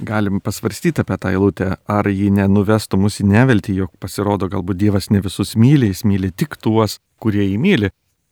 Galim 0.00 0.40
pasvarstyti 0.40 1.02
apie 1.04 1.16
tą 1.20 1.30
eilutę, 1.34 1.76
ar 1.88 2.08
ji 2.08 2.30
nenuvestų 2.34 2.98
mus 3.00 3.20
į 3.22 3.28
neveltį, 3.30 3.76
jog 3.82 3.92
pasirodo 4.02 4.48
galbūt 4.50 4.80
Dievas 4.80 5.10
ne 5.10 5.20
visus 5.24 5.56
myli, 5.56 5.90
jis 5.92 6.04
myli 6.08 6.30
tik 6.32 6.56
tuos, 6.60 6.98
kurie 7.20 7.44
jį 7.44 7.58
myli. 7.60 7.90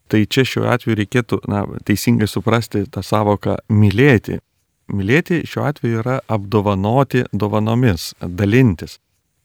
Tai 0.08 0.22
čia 0.24 0.44
šiuo 0.48 0.64
atveju 0.72 0.96
reikėtų 1.02 1.40
na, 1.52 1.66
teisingai 1.84 2.28
suprasti 2.30 2.86
tą 2.88 3.02
savoką 3.04 3.58
mylėti. 3.68 4.40
Mylėti 4.88 5.42
šiuo 5.44 5.66
atveju 5.68 6.00
yra 6.00 6.16
apdovanoti 6.32 7.26
dovanomis, 7.32 8.14
dalintis. 8.20 8.98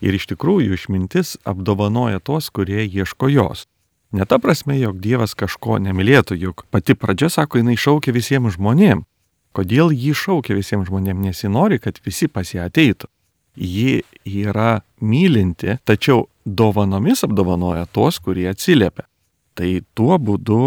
Ir 0.03 0.15
iš 0.15 0.29
tikrųjų 0.31 0.77
išmintis 0.77 1.37
apdovanoja 1.47 2.23
tuos, 2.23 2.49
kurie 2.51 2.85
ieško 2.87 3.29
jos. 3.31 3.67
Ne 4.13 4.27
ta 4.29 4.37
prasme, 4.39 4.77
jog 4.79 4.99
Dievas 5.03 5.33
kažko 5.35 5.79
nemylėtų, 5.83 6.37
juk 6.37 6.67
pati 6.71 6.95
pradžia, 6.95 7.31
sako, 7.33 7.59
jinai 7.59 7.75
šaukia 7.79 8.13
visiems 8.15 8.55
žmonėms. 8.55 9.07
Kodėl 9.53 9.93
jį 9.93 10.13
šaukia 10.17 10.57
visiems 10.57 10.89
žmonėms? 10.89 11.21
Nes 11.27 11.43
jis 11.43 11.51
nori, 11.53 11.79
kad 11.81 11.99
visi 12.05 12.29
pas 12.31 12.49
ją 12.53 12.65
ateitų. 12.69 13.09
Ji 13.53 14.01
yra 14.25 14.81
mylinti, 14.97 15.77
tačiau 15.85 16.25
dovanomis 16.45 17.21
apdovanoja 17.27 17.85
tuos, 17.93 18.17
kurie 18.23 18.47
atsiliepia. 18.49 19.05
Tai 19.53 19.69
tuo 19.93 20.17
būdu 20.17 20.63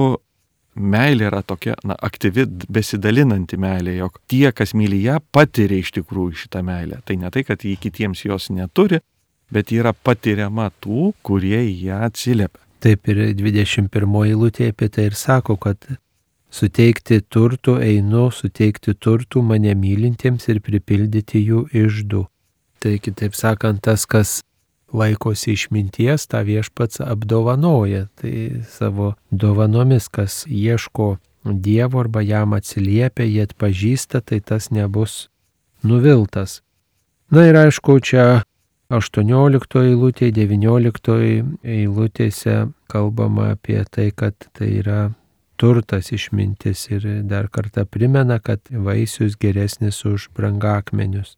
meilė 0.77 1.27
yra 1.31 1.43
tokia 1.43 1.75
na, 1.89 1.97
aktyvi, 1.99 2.45
besidalinanti 2.71 3.59
meilė, 3.59 3.97
jog 4.03 4.21
tie, 4.31 4.53
kas 4.55 4.75
myli 4.77 5.03
ją, 5.07 5.19
patiria 5.35 5.81
iš 5.83 5.93
tikrųjų 5.97 6.45
šitą 6.45 6.63
meilę. 6.67 7.01
Tai 7.05 7.19
ne 7.23 7.33
tai, 7.33 7.43
kad 7.49 7.65
jį 7.65 7.75
kitiems 7.83 8.23
jos 8.27 8.51
neturi, 8.55 9.01
bet 9.53 9.73
yra 9.75 9.95
patiriama 9.95 10.71
tų, 10.85 11.13
kurie 11.27 11.65
ją 11.65 12.05
atsiliepia. 12.07 12.63
Taip 12.85 13.09
ir 13.11 13.23
21 13.35 14.19
eilutė 14.29 14.71
apie 14.71 14.91
tai 14.93 15.09
ir 15.11 15.17
sako, 15.17 15.57
kad 15.59 15.81
suteikti 16.51 17.21
turtų 17.23 17.79
einu, 17.83 18.31
suteikti 18.33 18.95
turtų 18.95 19.43
mane 19.43 19.75
mylintiems 19.77 20.49
ir 20.53 20.63
pripildyti 20.65 21.43
jų 21.43 21.67
išdų. 21.75 22.27
Tai 22.81 22.99
kitaip 23.03 23.35
sakant, 23.35 23.83
tas, 23.83 24.07
kas 24.07 24.41
laikosi 24.93 25.55
išminties, 25.57 26.29
tą 26.31 26.43
viešpats 26.47 27.01
apdovanoja. 27.05 28.07
Tai 28.21 28.35
savo 28.71 29.15
dovanomis, 29.31 30.09
kas 30.09 30.45
ieško 30.47 31.17
Dievo 31.47 32.01
arba 32.03 32.25
jam 32.27 32.57
atsiliepia, 32.57 33.23
jie 33.23 33.45
atpažįsta, 33.47 34.19
tai 34.19 34.41
tas 34.43 34.73
nebus 34.75 35.29
nuviltas. 35.87 36.63
Na 37.31 37.45
ir 37.47 37.55
aišku, 37.55 38.01
čia 38.03 38.43
18 38.91 39.79
eilutėje, 39.83 40.33
19 40.35 41.15
eilutėse 41.63 42.57
kalbama 42.91 43.53
apie 43.55 43.79
tai, 43.91 44.11
kad 44.11 44.35
tai 44.59 44.73
yra 44.81 45.01
turtas 45.57 46.13
išmintis 46.13 46.87
ir 46.91 47.07
dar 47.25 47.49
kartą 47.49 47.85
primena, 47.85 48.39
kad 48.39 48.61
vaisius 48.71 49.37
geresnis 49.41 50.05
už 50.05 50.29
brangakmenius. 50.37 51.37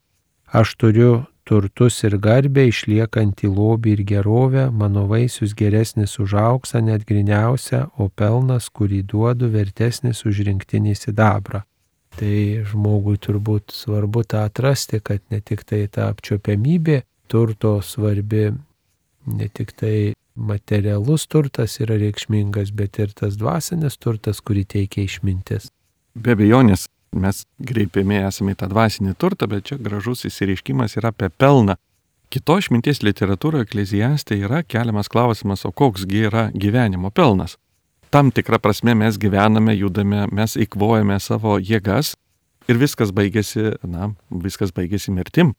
Aš 0.53 0.75
turiu 0.81 1.27
turtus 1.49 2.03
ir 2.05 2.19
garbę 2.21 2.67
išliekantį 2.69 3.49
lobį 3.53 3.95
ir 3.97 4.03
gerovę, 4.11 4.69
mano 4.71 5.07
vaisius 5.09 5.55
geresnis 5.57 6.19
už 6.21 6.37
auksą, 6.41 6.83
net 6.85 7.07
griniausią, 7.09 7.87
o 7.97 8.09
pelnas, 8.09 8.69
kurį 8.69 9.03
duodu, 9.13 9.49
vertesnis 9.53 10.25
už 10.29 10.45
rinktinį 10.49 10.95
sidabrą. 10.97 11.65
Tai 12.19 12.39
žmogui 12.69 13.17
turbūt 13.23 13.73
svarbu 13.73 14.25
tą 14.29 14.45
atrasti, 14.49 15.01
kad 15.01 15.23
ne 15.31 15.41
tik 15.41 15.65
tai 15.69 15.87
ta 15.93 16.09
apčiopiamybė 16.13 17.03
turto 17.29 17.79
svarbi, 17.85 18.49
ne 19.29 19.49
tik 19.49 19.73
tai 19.77 19.97
materialus 20.39 21.27
turtas 21.27 21.81
yra 21.83 21.99
reikšmingas, 21.99 22.71
bet 22.73 22.99
ir 23.03 23.13
tas 23.17 23.37
dvasinis 23.39 23.99
turtas, 23.99 24.41
kurį 24.41 24.65
teikia 24.75 25.05
išmintis. 25.05 25.69
Be 26.15 26.35
abejonės, 26.37 26.87
mes 27.13 27.43
greipiami 27.59 28.23
esame 28.29 28.55
į 28.55 28.61
tą 28.63 28.71
dvasinį 28.71 29.15
turtą, 29.19 29.49
bet 29.51 29.69
čia 29.71 29.79
gražus 29.83 30.25
įsireiškimas 30.29 30.97
yra 31.01 31.13
apie 31.15 31.31
pelną. 31.31 31.79
Kito 32.29 32.59
išminties 32.61 33.01
literatūroje 33.03 33.65
eklezijastė 33.65 34.37
yra 34.45 34.63
keliamas 34.63 35.09
klausimas, 35.09 35.65
o 35.65 35.73
koksgi 35.73 36.27
yra 36.29 36.49
gyvenimo 36.55 37.11
pelnas. 37.11 37.57
Tam 38.13 38.31
tikrą 38.33 38.61
prasme 38.61 38.95
mes 38.97 39.19
gyvename, 39.21 39.75
judame, 39.77 40.27
mes 40.33 40.57
įkvojame 40.57 41.19
savo 41.21 41.59
jėgas 41.61 42.15
ir 42.69 42.81
viskas 42.81 43.13
baigėsi, 43.17 43.75
na, 43.85 44.13
viskas 44.31 44.73
baigėsi 44.77 45.13
mirtim 45.13 45.55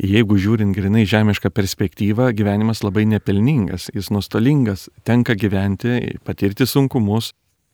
jeigu 0.00 0.38
žiūrint 0.40 0.74
grinai 0.76 1.04
žemišką 1.08 1.50
perspektyvą, 1.52 2.30
gyvenimas 2.36 2.82
labai 2.84 3.04
nepelningas, 3.10 3.90
jis 3.94 4.10
nustolingas, 4.14 4.88
tenka 5.04 5.36
gyventi, 5.38 6.16
patirti 6.24 6.66
sunkumus, 6.66 7.32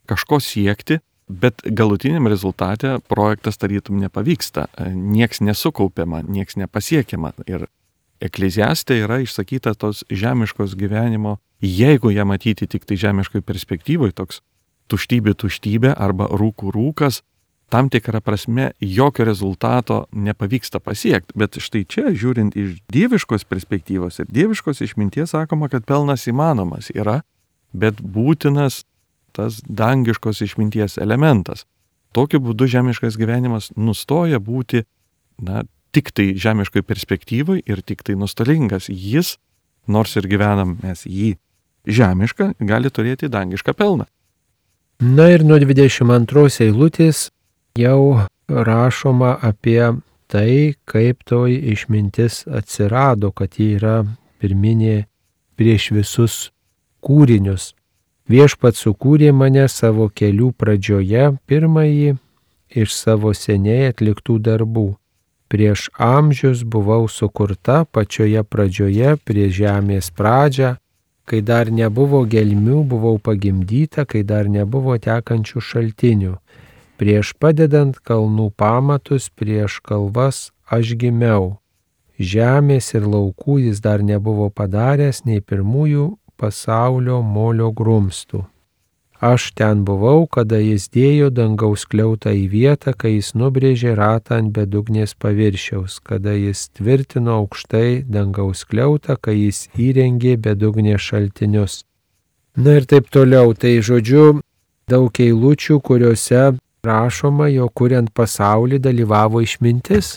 kažko 0.09 0.40
siekti, 0.42 0.98
bet 1.28 1.62
galutiniam 1.62 2.26
rezultate 2.26 2.96
projektas 3.09 3.61
tarytum 3.61 4.00
nepavyksta, 4.00 4.68
nieks 4.94 5.42
nesukaupiama, 5.44 6.22
nieks 6.24 6.57
nepasiekiama. 6.57 7.35
Ir 7.46 7.68
ekleziastė 8.24 9.02
yra 9.04 9.20
išsakyta 9.22 9.74
tos 9.78 10.04
žemiškos 10.11 10.74
gyvenimo, 10.78 11.37
jeigu 11.62 12.11
ją 12.14 12.24
matyti 12.26 12.66
tik 12.66 12.88
tai 12.88 12.96
žemiškoje 12.98 13.44
perspektyvoje, 13.44 14.16
toks 14.16 14.40
tuštybė 14.88 15.37
tuštybė 15.37 15.92
arba 15.92 16.31
rūkų 16.33 16.72
rūkas, 16.74 17.22
tam 17.68 17.88
tikrą 17.92 18.20
prasme 18.20 18.70
jokio 18.81 19.24
rezultato 19.24 20.07
nepavyksta 20.12 20.81
pasiekti. 20.81 21.37
Bet 21.37 21.59
štai 21.61 21.85
čia, 21.85 22.11
žiūrint 22.16 22.57
iš 22.57 22.78
dieviškos 22.92 23.44
perspektyvos 23.48 24.22
ir 24.22 24.28
dieviškos 24.33 24.81
išminties, 24.85 25.35
sakoma, 25.37 25.68
kad 25.68 25.85
pelnas 25.85 26.26
įmanomas 26.31 26.90
yra, 26.96 27.20
bet 27.72 28.00
būtinas 28.00 28.85
tas 29.37 29.61
dangiškos 29.68 30.40
išminties 30.46 30.96
elementas. 30.98 31.66
Tokiu 32.16 32.40
būdu 32.40 32.66
žemiškas 32.72 33.18
gyvenimas 33.20 33.68
nustoja 33.76 34.40
būti, 34.40 34.87
na, 35.44 35.62
tik 35.92 36.11
tai 36.16 36.33
žemiškoj 36.40 36.83
perspektyvai 36.88 37.61
ir 37.68 37.85
tik 37.85 38.02
tai 38.02 38.16
nustolingas. 38.16 38.88
Jis, 38.88 39.37
nors 39.87 40.16
ir 40.16 40.28
gyvenam 40.28 40.78
mes 40.83 41.04
jį 41.04 41.37
žemišką, 41.88 42.54
gali 42.64 42.90
turėti 42.90 43.28
dangišką 43.33 43.76
pelną. 43.76 44.09
Na 44.98 45.28
ir 45.31 45.44
nuo 45.46 45.61
22 45.61 46.64
eilutės 46.64 47.28
jau 47.78 48.26
rašoma 48.48 49.38
apie 49.42 49.92
tai, 50.26 50.74
kaip 50.84 51.24
toj 51.24 51.54
išmintis 51.72 52.44
atsirado, 52.46 53.30
kad 53.32 53.56
ji 53.56 53.74
yra 53.78 53.96
pirminė 54.40 55.06
prieš 55.56 55.90
visus 55.96 56.36
kūrinius. 57.04 57.72
Viešpat 58.28 58.76
sukūrė 58.76 59.32
mane 59.32 59.64
savo 59.72 60.08
kelių 60.12 60.52
pradžioje, 60.60 61.30
pirmąjį 61.48 62.16
iš 62.82 62.92
savo 62.92 63.32
seniai 63.32 63.88
atliktų 63.92 64.36
darbų. 64.44 64.90
Prieš 65.48 65.86
amžius 65.96 66.60
buvau 66.60 67.06
sukurta 67.08 67.86
pačioje 67.88 68.42
pradžioje, 68.44 69.16
prieš 69.24 69.54
žemės 69.62 70.10
pradžią, 70.12 70.74
kai 71.24 71.40
dar 71.40 71.72
nebuvo 71.72 72.20
gelmių, 72.28 72.82
buvau 72.90 73.16
pagimdyta, 73.16 74.04
kai 74.04 74.26
dar 74.28 74.48
nebuvo 74.52 74.98
tekančių 75.00 75.64
šaltinių 75.64 76.36
Prieš 76.98 77.30
padedant 77.38 77.94
kalnų 78.02 78.50
pamatus, 78.58 79.28
prieš 79.30 79.78
kalvas 79.87 80.48
aš 80.66 80.96
gimiau. 80.98 81.58
Žemės 82.18 82.90
ir 82.98 83.06
laukų 83.06 83.61
jis 83.68 83.78
dar 83.78 84.02
nebuvo 84.02 84.48
padaręs 84.50 85.22
nei 85.22 85.38
pirmųjų 85.38 86.08
pasaulio 86.34 87.20
molio 87.22 87.70
grumstų. 87.70 88.42
Aš 89.20 89.52
ten 89.58 89.87
buvau, 89.87 90.26
kada 90.30 90.58
jis 90.62 90.84
dėjo 90.94 91.30
dangaus 91.34 91.87
kliautą 91.90 92.34
į 92.34 92.44
vietą, 92.50 92.92
kai 92.94 93.16
jis 93.16 93.32
nubrėžė 93.34 93.96
ratą 93.98 94.42
ant 94.42 94.52
bedugnės 94.54 95.14
paviršiaus, 95.18 95.98
kada 96.02 96.34
jis 96.38 96.68
tvirtino 96.78 97.40
aukštai 97.42 98.04
dangaus 98.06 98.62
kliautą, 98.66 99.18
kai 99.18 99.34
jis 99.38 99.66
įrengė 99.74 100.37
bedugnės 100.38 101.02
šaltinius. 101.02 101.82
Na 102.58 102.78
ir 102.78 102.87
taip 102.90 103.11
toliau, 103.11 103.54
tai 103.58 103.78
žodžiu, 103.82 104.38
daug 104.90 105.11
eilučių, 105.22 105.82
kuriuose 105.82 106.58
rašoma, 106.86 107.48
jo 107.52 107.68
kuriant 107.68 108.10
pasaulį 108.14 108.80
dalyvavo 108.82 109.42
išmintis? 109.44 110.16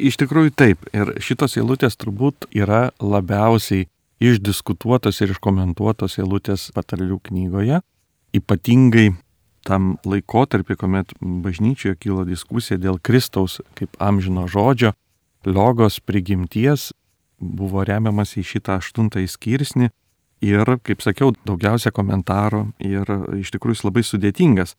Iš 0.00 0.16
tikrųjų 0.22 0.52
taip. 0.56 0.84
Ir 0.96 1.14
šitos 1.20 1.58
eilutės 1.60 1.98
turbūt 2.00 2.48
yra 2.56 2.88
labiausiai 3.00 3.86
išdiskutuotos 4.20 5.20
ir 5.20 5.34
iškomentuotos 5.34 6.18
eilutės 6.20 6.70
patarlių 6.76 7.18
knygoje. 7.28 7.80
Ypatingai 8.36 9.10
tam 9.66 9.96
laikotarpį, 10.08 10.76
kuomet 10.80 11.14
bažnyčioje 11.20 11.98
kilo 12.00 12.24
diskusija 12.28 12.78
dėl 12.80 13.00
Kristaus 13.02 13.58
kaip 13.78 13.96
amžino 14.00 14.46
žodžio, 14.48 14.94
logos 15.44 16.00
prigimties, 16.00 16.90
buvo 17.40 17.84
remiamas 17.84 18.36
į 18.36 18.44
šitą 18.44 18.78
aštuntąjį 18.80 19.28
skirsnį 19.32 19.90
ir, 20.44 20.76
kaip 20.84 21.04
sakiau, 21.04 21.32
daugiausia 21.48 21.92
komentarų 21.92 22.66
ir 22.84 23.08
iš 23.40 23.52
tikrųjų 23.54 23.78
jis 23.78 23.86
labai 23.88 24.04
sudėtingas. 24.06 24.76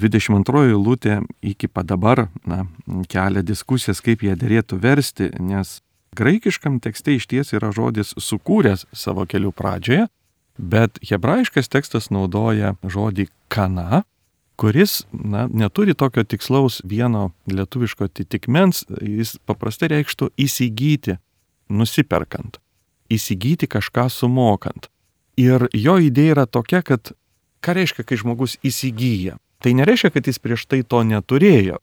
22 0.00 0.70
eilutė 0.70 1.20
iki 1.44 1.68
pat 1.68 1.90
dabar 1.90 2.26
na, 2.48 2.64
kelia 3.12 3.42
diskusijas, 3.44 4.00
kaip 4.04 4.24
ją 4.24 4.36
dėrėtų 4.40 4.78
versti, 4.80 5.28
nes 5.40 5.80
graikiškam 6.16 6.80
tekste 6.84 7.16
iš 7.18 7.28
ties 7.28 7.52
yra 7.52 7.72
žodis 7.76 8.14
sukūręs 8.16 8.86
savo 8.92 9.26
kelių 9.28 9.52
pradžioje, 9.52 10.08
bet 10.56 11.00
hebrajiškas 11.04 11.68
tekstas 11.72 12.10
naudoja 12.12 12.74
žodį 12.84 13.28
kana 13.52 14.04
kuris 14.62 15.06
na, 15.12 15.48
neturi 15.52 15.94
tokio 15.94 16.24
tikslaus 16.24 16.80
vieno 16.84 17.30
lietuviško 17.50 18.06
atitikmens, 18.06 18.84
jis 19.02 19.34
paprastai 19.48 19.88
reikštų 19.90 20.28
įsigyti, 20.38 21.16
nusiperkant, 21.72 22.60
įsigyti 23.10 23.66
kažką 23.66 24.06
sumokant. 24.12 24.86
Ir 25.40 25.66
jo 25.74 25.96
idėja 25.98 26.36
yra 26.36 26.46
tokia, 26.46 26.82
kad 26.86 27.10
ką 27.64 27.74
reiškia, 27.78 28.04
kai 28.06 28.20
žmogus 28.20 28.58
įsigyja? 28.62 29.38
Tai 29.62 29.72
nereiškia, 29.78 30.10
kad 30.10 30.26
jis 30.26 30.40
prieš 30.42 30.66
tai 30.66 30.82
to 30.82 31.04
neturėjo. 31.06 31.78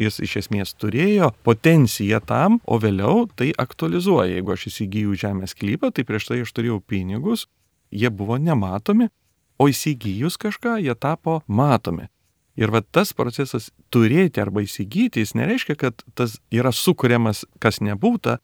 Jis 0.00 0.16
iš 0.24 0.36
esmės 0.40 0.72
turėjo 0.80 1.30
potenciją 1.44 2.18
tam, 2.24 2.58
o 2.64 2.78
vėliau 2.80 3.26
tai 3.36 3.50
aktualizuoja. 3.52 4.32
Jeigu 4.32 4.54
aš 4.54 4.66
įsigijau 4.70 5.16
žemės 5.22 5.54
klypą, 5.54 5.92
tai 5.94 6.06
prieš 6.08 6.30
tai 6.30 6.40
aš 6.42 6.52
turėjau 6.56 6.80
pinigus, 6.80 7.46
jie 7.92 8.10
buvo 8.10 8.38
nematomi, 8.40 9.10
o 9.60 9.68
įsigijus 9.68 10.40
kažką, 10.40 10.78
jie 10.80 10.96
tapo 10.96 11.42
matomi. 11.46 12.08
Ir 12.56 12.72
va 12.72 12.80
tas 12.82 13.12
procesas 13.14 13.70
turėti 13.94 14.40
arba 14.42 14.64
įsigyti, 14.64 15.22
jis 15.22 15.36
nereiškia, 15.38 15.76
kad 15.78 16.02
tas 16.18 16.38
yra 16.50 16.72
sukūriamas, 16.74 17.44
kas 17.62 17.78
nebūta, 17.84 18.40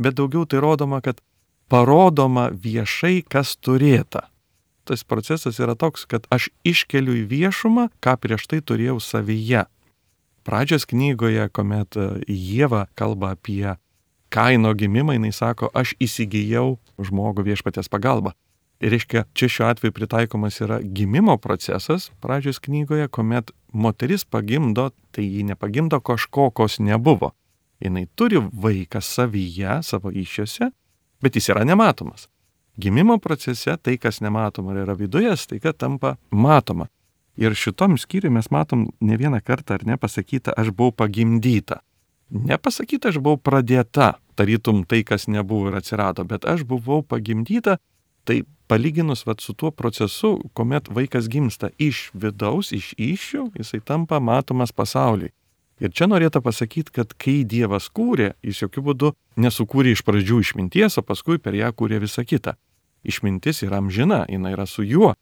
bet 0.00 0.16
daugiau 0.16 0.46
tai 0.46 0.62
rodoma, 0.62 1.02
kad 1.04 1.20
parodoma 1.68 2.48
viešai, 2.54 3.20
kas 3.26 3.56
turėta. 3.60 4.30
Tas 4.88 5.04
procesas 5.04 5.60
yra 5.60 5.76
toks, 5.78 6.06
kad 6.08 6.26
aš 6.32 6.48
iškeliu 6.66 7.14
į 7.20 7.26
viešumą, 7.30 7.90
ką 8.02 8.16
prieš 8.20 8.48
tai 8.50 8.62
turėjau 8.64 8.98
savyje. 9.02 9.66
Pradžios 10.46 10.86
knygoje, 10.88 11.46
kuomet 11.52 11.98
Jėva 12.26 12.86
kalba 12.96 13.34
apie 13.36 13.76
kaino 14.32 14.72
gimimą, 14.74 15.18
jinai 15.18 15.32
sako, 15.36 15.68
aš 15.74 15.92
įsigijau 16.00 16.78
žmogų 16.98 17.44
viešpatės 17.50 17.90
pagalba. 17.92 18.32
Ir 18.80 18.94
reiškia, 18.94 19.26
čia 19.36 19.48
šiuo 19.52 19.66
atveju 19.68 19.92
pritaikomas 19.92 20.56
yra 20.64 20.78
gimimo 20.80 21.36
procesas 21.36 22.08
pradžios 22.24 22.62
knygoje, 22.64 23.10
kuomet 23.12 23.52
moteris 23.76 24.24
pagimdo, 24.24 24.88
tai 25.12 25.26
ji 25.26 25.44
nepagimdo 25.44 26.00
kažko, 26.00 26.48
kos 26.50 26.78
nebuvo. 26.80 27.34
Jis 27.80 28.08
turi 28.16 28.40
vaiką 28.40 29.02
savyje, 29.04 29.82
savo 29.84 30.12
iššiose, 30.12 30.70
bet 31.20 31.36
jis 31.36 31.50
yra 31.52 31.66
nematomas. 31.68 32.28
Gimimo 32.80 33.18
procese 33.18 33.76
tai, 33.76 33.98
kas 34.00 34.22
nematoma 34.24 34.72
yra 34.80 34.94
viduje, 34.96 35.34
staiga 35.36 35.72
tampa 35.72 36.14
matoma. 36.30 36.86
Ir 37.36 37.52
šitom 37.52 37.98
skyriui 38.00 38.32
mes 38.32 38.48
matom 38.50 38.86
ne 39.04 39.16
vieną 39.20 39.42
kartą 39.44 39.76
ar 39.76 39.84
nepasakyta, 39.84 40.54
aš 40.56 40.70
buvau 40.72 40.94
pagimdyta. 41.02 41.82
Nepasakyta, 42.30 43.10
aš 43.12 43.18
buvau 43.20 43.36
pradėta, 43.36 44.14
tarytum 44.38 44.84
tai, 44.88 45.02
kas 45.04 45.28
nebuvo 45.28 45.68
ir 45.68 45.76
atsirado, 45.80 46.24
bet 46.24 46.46
aš 46.48 46.64
buvau 46.68 47.02
pagimdyta, 47.04 47.76
tai 48.24 48.42
palyginus 48.70 49.26
vat, 49.28 49.44
su 49.44 49.52
tuo 49.52 49.70
procesu, 49.70 50.38
kuomet 50.56 50.88
vaikas 50.88 51.28
gimsta 51.28 51.72
iš 51.76 52.08
vidaus, 52.14 52.72
iš 52.72 52.94
iššių, 52.96 53.50
jisai 53.60 53.82
tampa 53.84 54.22
matomas 54.24 54.72
pasauliui. 54.72 55.34
Ir 55.80 55.92
čia 55.96 56.08
norėtų 56.08 56.42
pasakyti, 56.44 56.92
kad 56.96 57.12
kai 57.16 57.40
Dievas 57.48 57.88
kūrė, 57.92 58.34
jis 58.44 58.64
jokių 58.66 58.82
būdų 58.88 59.12
nesukūrė 59.40 59.94
iš 59.96 60.04
pradžių 60.04 60.42
išminties, 60.44 61.00
o 61.00 61.04
paskui 61.04 61.40
per 61.40 61.56
ją 61.56 61.72
kūrė 61.72 62.02
visą 62.04 62.24
kitą. 62.24 62.56
Išmintis 63.04 63.62
yra 63.66 63.80
amžina, 63.80 64.24
jinai 64.28 64.54
yra 64.56 64.66
su 64.66 64.84
juo. 64.84 65.14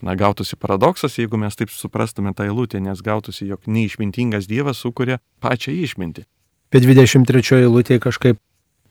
Na, 0.00 0.14
gautųsi 0.14 0.56
paradoksas, 0.60 1.16
jeigu 1.16 1.38
mes 1.40 1.56
taip 1.56 1.72
suprastume 1.72 2.34
tą 2.36 2.44
eilutę, 2.44 2.80
nes 2.80 3.00
gautųsi, 3.00 3.46
jog 3.48 3.64
neišmintingas 3.66 4.48
Dievas 4.48 4.82
sukuria 4.84 5.20
pačią 5.40 5.72
išmintį. 5.72 6.26
Bet 6.72 6.84
23 6.84 7.62
eilutė 7.62 7.96
kažkaip 8.02 8.40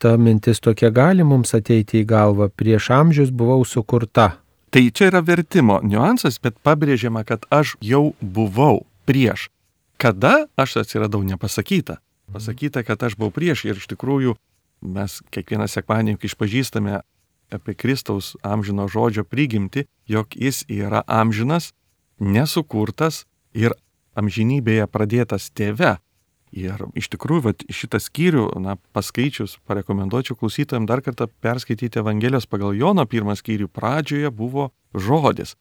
ta 0.01 0.15
mintis 0.17 0.59
tokia 0.59 0.89
gali 0.89 1.23
mums 1.23 1.53
ateiti 1.53 2.01
į 2.01 2.07
galvą, 2.09 2.49
prieš 2.49 2.89
amžius 2.95 3.29
buvau 3.29 3.61
sukurta. 3.65 4.39
Tai 4.73 4.81
čia 4.91 5.11
yra 5.11 5.21
vertimo 5.23 5.77
niuansas, 5.83 6.39
bet 6.43 6.57
pabrėžiama, 6.65 7.23
kad 7.23 7.45
aš 7.53 7.75
jau 7.85 8.15
buvau 8.19 8.83
prieš. 9.07 9.47
Kada 10.01 10.47
aš 10.59 10.81
atsiradau 10.83 11.21
nepasakyta. 11.23 12.01
Pasakyta, 12.33 12.83
kad 12.83 13.03
aš 13.05 13.15
buvau 13.15 13.31
prieš 13.31 13.67
ir 13.69 13.79
iš 13.79 13.87
tikrųjų 13.93 14.35
mes 14.83 15.21
kiekvieną 15.31 15.69
sekmadienį 15.71 16.17
išpažįstame 16.27 16.99
apie 17.53 17.75
Kristaus 17.77 18.35
amžino 18.43 18.87
žodžio 18.87 19.23
prigimti, 19.23 19.85
jog 20.07 20.35
jis 20.35 20.63
yra 20.69 21.03
amžinas, 21.07 21.73
nesukurtas 22.19 23.25
ir 23.53 23.75
amžinybėje 24.15 24.87
pradėtas 24.87 25.51
tėve. 25.51 25.97
Ir 26.55 26.85
iš 26.95 27.09
tikrųjų, 27.11 27.43
vat, 27.49 27.65
šitą 27.67 27.99
skyrių, 27.99 28.45
na, 28.63 28.77
paskaičius, 28.95 29.57
parekomenduočiau 29.67 30.37
klausytojams 30.39 30.87
dar 30.87 31.01
kartą 31.03 31.27
perskaityti 31.43 31.99
Evangelijos 31.99 32.47
pagal 32.47 32.77
Jono 32.77 33.03
pirmą 33.03 33.35
skyrių. 33.35 33.67
Pradžioje 33.67 34.31
buvo 34.31 34.69
žodis. 34.95 35.57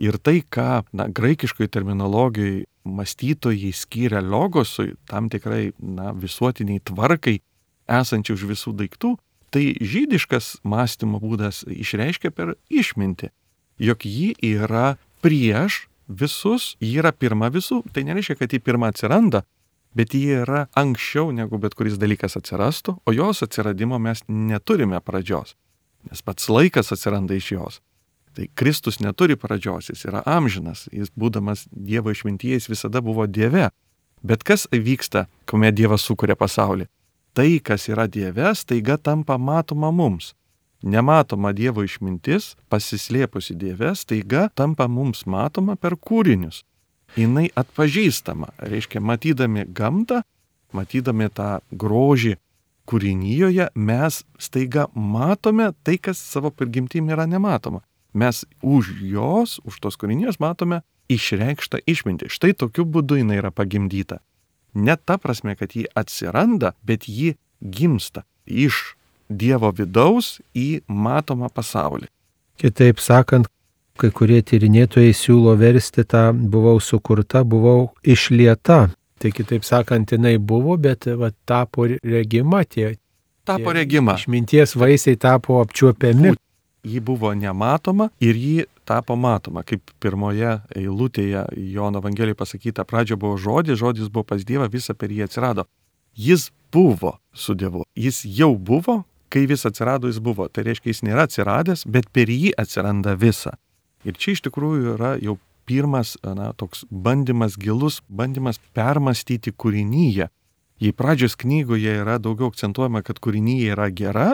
Ir 0.00 0.16
tai, 0.22 0.40
ką, 0.40 0.86
na, 0.96 1.08
graikiškoje 1.12 1.68
terminologijoje 1.74 2.64
mąstytojai 2.88 3.74
skiria 3.76 4.22
logosui, 4.24 4.94
tam 5.10 5.28
tikrai, 5.28 5.74
na, 5.78 6.14
visuotiniai 6.16 6.80
tvarkai, 6.80 7.40
esančiai 7.84 8.38
už 8.38 8.46
visų 8.48 8.72
daiktų, 8.78 9.16
tai 9.50 9.74
žydiškas 9.80 10.58
mąstymo 10.64 11.20
būdas 11.22 11.64
išreiškia 11.68 12.32
per 12.34 12.56
išmintį, 12.70 13.30
jog 13.78 14.04
ji 14.04 14.32
yra 14.44 14.96
prieš 15.24 15.86
visus, 16.08 16.74
ji 16.80 16.98
yra 17.00 17.12
pirma 17.12 17.50
visų, 17.52 17.82
tai 17.92 18.04
nereiškia, 18.08 18.38
kad 18.40 18.52
ji 18.52 18.60
pirma 18.64 18.90
atsiranda, 18.92 19.44
bet 19.96 20.14
ji 20.14 20.40
yra 20.42 20.66
anksčiau 20.78 21.32
negu 21.34 21.60
bet 21.60 21.76
kuris 21.78 21.98
dalykas 22.00 22.38
atsirastų, 22.40 22.98
o 23.04 23.14
jos 23.14 23.44
atsiradimo 23.44 23.98
mes 24.02 24.24
neturime 24.28 25.00
pradžios, 25.04 25.54
nes 26.08 26.24
pats 26.24 26.48
laikas 26.52 26.92
atsiranda 26.94 27.36
iš 27.38 27.52
jos. 27.56 27.80
Tai 28.38 28.46
Kristus 28.54 29.00
neturi 29.02 29.34
pradžios, 29.36 29.88
jis 29.90 30.04
yra 30.06 30.22
amžinas, 30.28 30.86
jis 30.94 31.10
būdamas 31.18 31.66
Dievo 31.72 32.12
išminties 32.14 32.68
visada 32.70 33.02
buvo 33.02 33.26
Dieve. 33.26 33.70
Bet 34.22 34.44
kas 34.46 34.68
vyksta, 34.70 35.26
kuomet 35.46 35.74
Dievas 35.74 36.04
sukuria 36.06 36.36
pasaulį? 36.38 36.86
Tai, 37.38 37.60
kas 37.62 37.86
yra 37.86 38.08
Dieve, 38.10 38.50
staiga 38.58 38.96
tampa 38.98 39.36
matoma 39.38 39.92
mums. 39.94 40.32
Nematoma 40.82 41.52
Dievo 41.54 41.84
išmintis, 41.86 42.56
pasislėpusi 42.66 43.54
Dieve, 43.54 43.92
staiga 43.94 44.48
tampa 44.58 44.88
mums 44.90 45.22
matoma 45.26 45.76
per 45.78 45.94
kūrinius 45.94 46.64
jinai 47.16 47.48
atpažįstama. 47.54 48.50
Reiškia, 48.58 49.00
matydami 49.00 49.64
gamtą, 49.70 50.22
matydami 50.74 51.28
tą 51.32 51.58
grožį 51.70 52.36
kūrinyjoje, 52.88 53.70
mes 53.74 54.22
staiga 54.40 54.88
matome 54.94 55.70
tai, 55.84 55.98
kas 56.02 56.20
savo 56.20 56.50
prigimtim 56.50 57.10
yra 57.12 57.28
nematoma. 57.28 57.84
Mes 58.14 58.44
už 58.62 58.96
jos, 59.04 59.58
už 59.64 59.80
tos 59.84 59.98
kūrinijos 60.00 60.40
matome 60.40 60.82
išreikštą 61.12 61.84
išmintį. 61.86 62.32
Štai 62.32 62.54
tokiu 62.56 62.84
būdu 62.88 63.20
jinai 63.20 63.38
yra 63.40 63.52
pagimdyta. 63.52 64.22
Ne 64.74 64.96
ta 64.96 65.18
prasme, 65.18 65.56
kad 65.56 65.74
ji 65.74 65.86
atsiranda, 65.94 66.72
bet 66.82 67.08
ji 67.08 67.34
gimsta 67.60 68.22
iš 68.46 68.94
Dievo 69.28 69.68
vidaus 69.76 70.38
į 70.56 70.80
matomą 70.88 71.50
pasaulį. 71.52 72.06
Kitaip 72.56 72.96
sakant, 72.96 73.50
kai 74.00 74.08
kurie 74.14 74.38
tyrinėtojai 74.40 75.12
siūlo 75.12 75.52
versti 75.60 76.06
tą 76.08 76.30
buvau 76.32 76.78
sukurta, 76.80 77.42
buvau 77.44 77.90
išlieta. 78.00 78.86
Tai 79.18 79.30
kitaip 79.34 79.66
sakant, 79.68 80.14
jinai 80.14 80.38
buvo, 80.38 80.78
bet 80.80 81.10
va, 81.20 81.28
tapo 81.44 81.84
regima 81.90 82.62
tie. 82.64 82.94
Tapo 83.44 83.74
regima. 83.76 84.16
Išminties 84.16 84.76
vaisiai 84.78 85.18
tapo 85.20 85.60
apčiuopiami. 85.60 86.36
Ji 86.88 87.00
buvo 87.04 87.34
nematoma 87.34 88.08
ir 88.24 88.38
ji 88.38 88.64
tapo 88.88 89.16
matoma. 89.16 89.64
Kaip 89.68 89.92
pirmoje 90.00 90.56
eilutėje 90.76 91.44
Jono 91.74 92.00
Evangelijoje 92.00 92.38
pasakyta, 92.38 92.86
pradžio 92.88 93.18
buvo 93.20 93.36
žodis, 93.36 93.80
žodis 93.80 94.08
buvo 94.08 94.24
pas 94.32 94.44
Dievą, 94.48 94.70
visa 94.72 94.96
per 94.96 95.12
jį 95.12 95.26
atsirado. 95.28 95.66
Jis 96.16 96.48
buvo 96.72 97.18
su 97.36 97.54
Dievu. 97.54 97.84
Jis 97.96 98.22
jau 98.24 98.54
buvo, 98.56 99.02
kai 99.28 99.44
vis 99.46 99.66
atsirado, 99.68 100.08
jis 100.08 100.22
buvo. 100.24 100.48
Tai 100.48 100.64
reiškia, 100.66 100.92
jis 100.92 101.04
nėra 101.06 101.28
atsiradęs, 101.28 101.84
bet 101.86 102.08
per 102.12 102.32
jį 102.32 102.54
atsiranda 102.58 103.14
visa. 103.18 103.54
Ir 104.08 104.16
čia 104.16 104.34
iš 104.34 104.42
tikrųjų 104.48 104.96
yra 104.96 105.14
jau 105.20 105.36
pirmas, 105.68 106.16
na, 106.24 106.52
toks 106.56 106.86
bandymas 106.88 107.58
gilus, 107.60 108.00
bandymas 108.08 108.60
permastyti 108.76 109.52
kūrinyje. 109.52 110.30
Jei 110.78 110.94
pradžios 110.94 111.34
knygoje 111.36 111.98
yra 112.00 112.16
daugiau 112.22 112.48
akcentuojama, 112.52 113.02
kad 113.04 113.18
kūrinyje 113.20 113.74
yra 113.74 113.90
gera, 113.92 114.28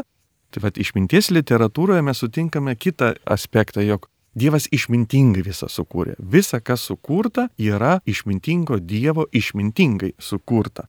tai 0.54 0.62
vad 0.62 0.78
išminties 0.78 1.32
literatūroje 1.34 2.04
mes 2.06 2.20
sutinkame 2.20 2.76
kitą 2.78 3.14
aspektą, 3.26 3.82
jog 3.82 4.06
Dievas 4.34 4.66
išmintingai 4.74 5.44
visą 5.46 5.68
sukūrė. 5.70 6.16
Visa, 6.18 6.60
kas 6.60 6.82
sukurta, 6.88 7.48
yra 7.58 8.00
išmintingo 8.06 8.80
Dievo 8.82 9.28
išmintingai 9.32 10.14
sukurta. 10.18 10.88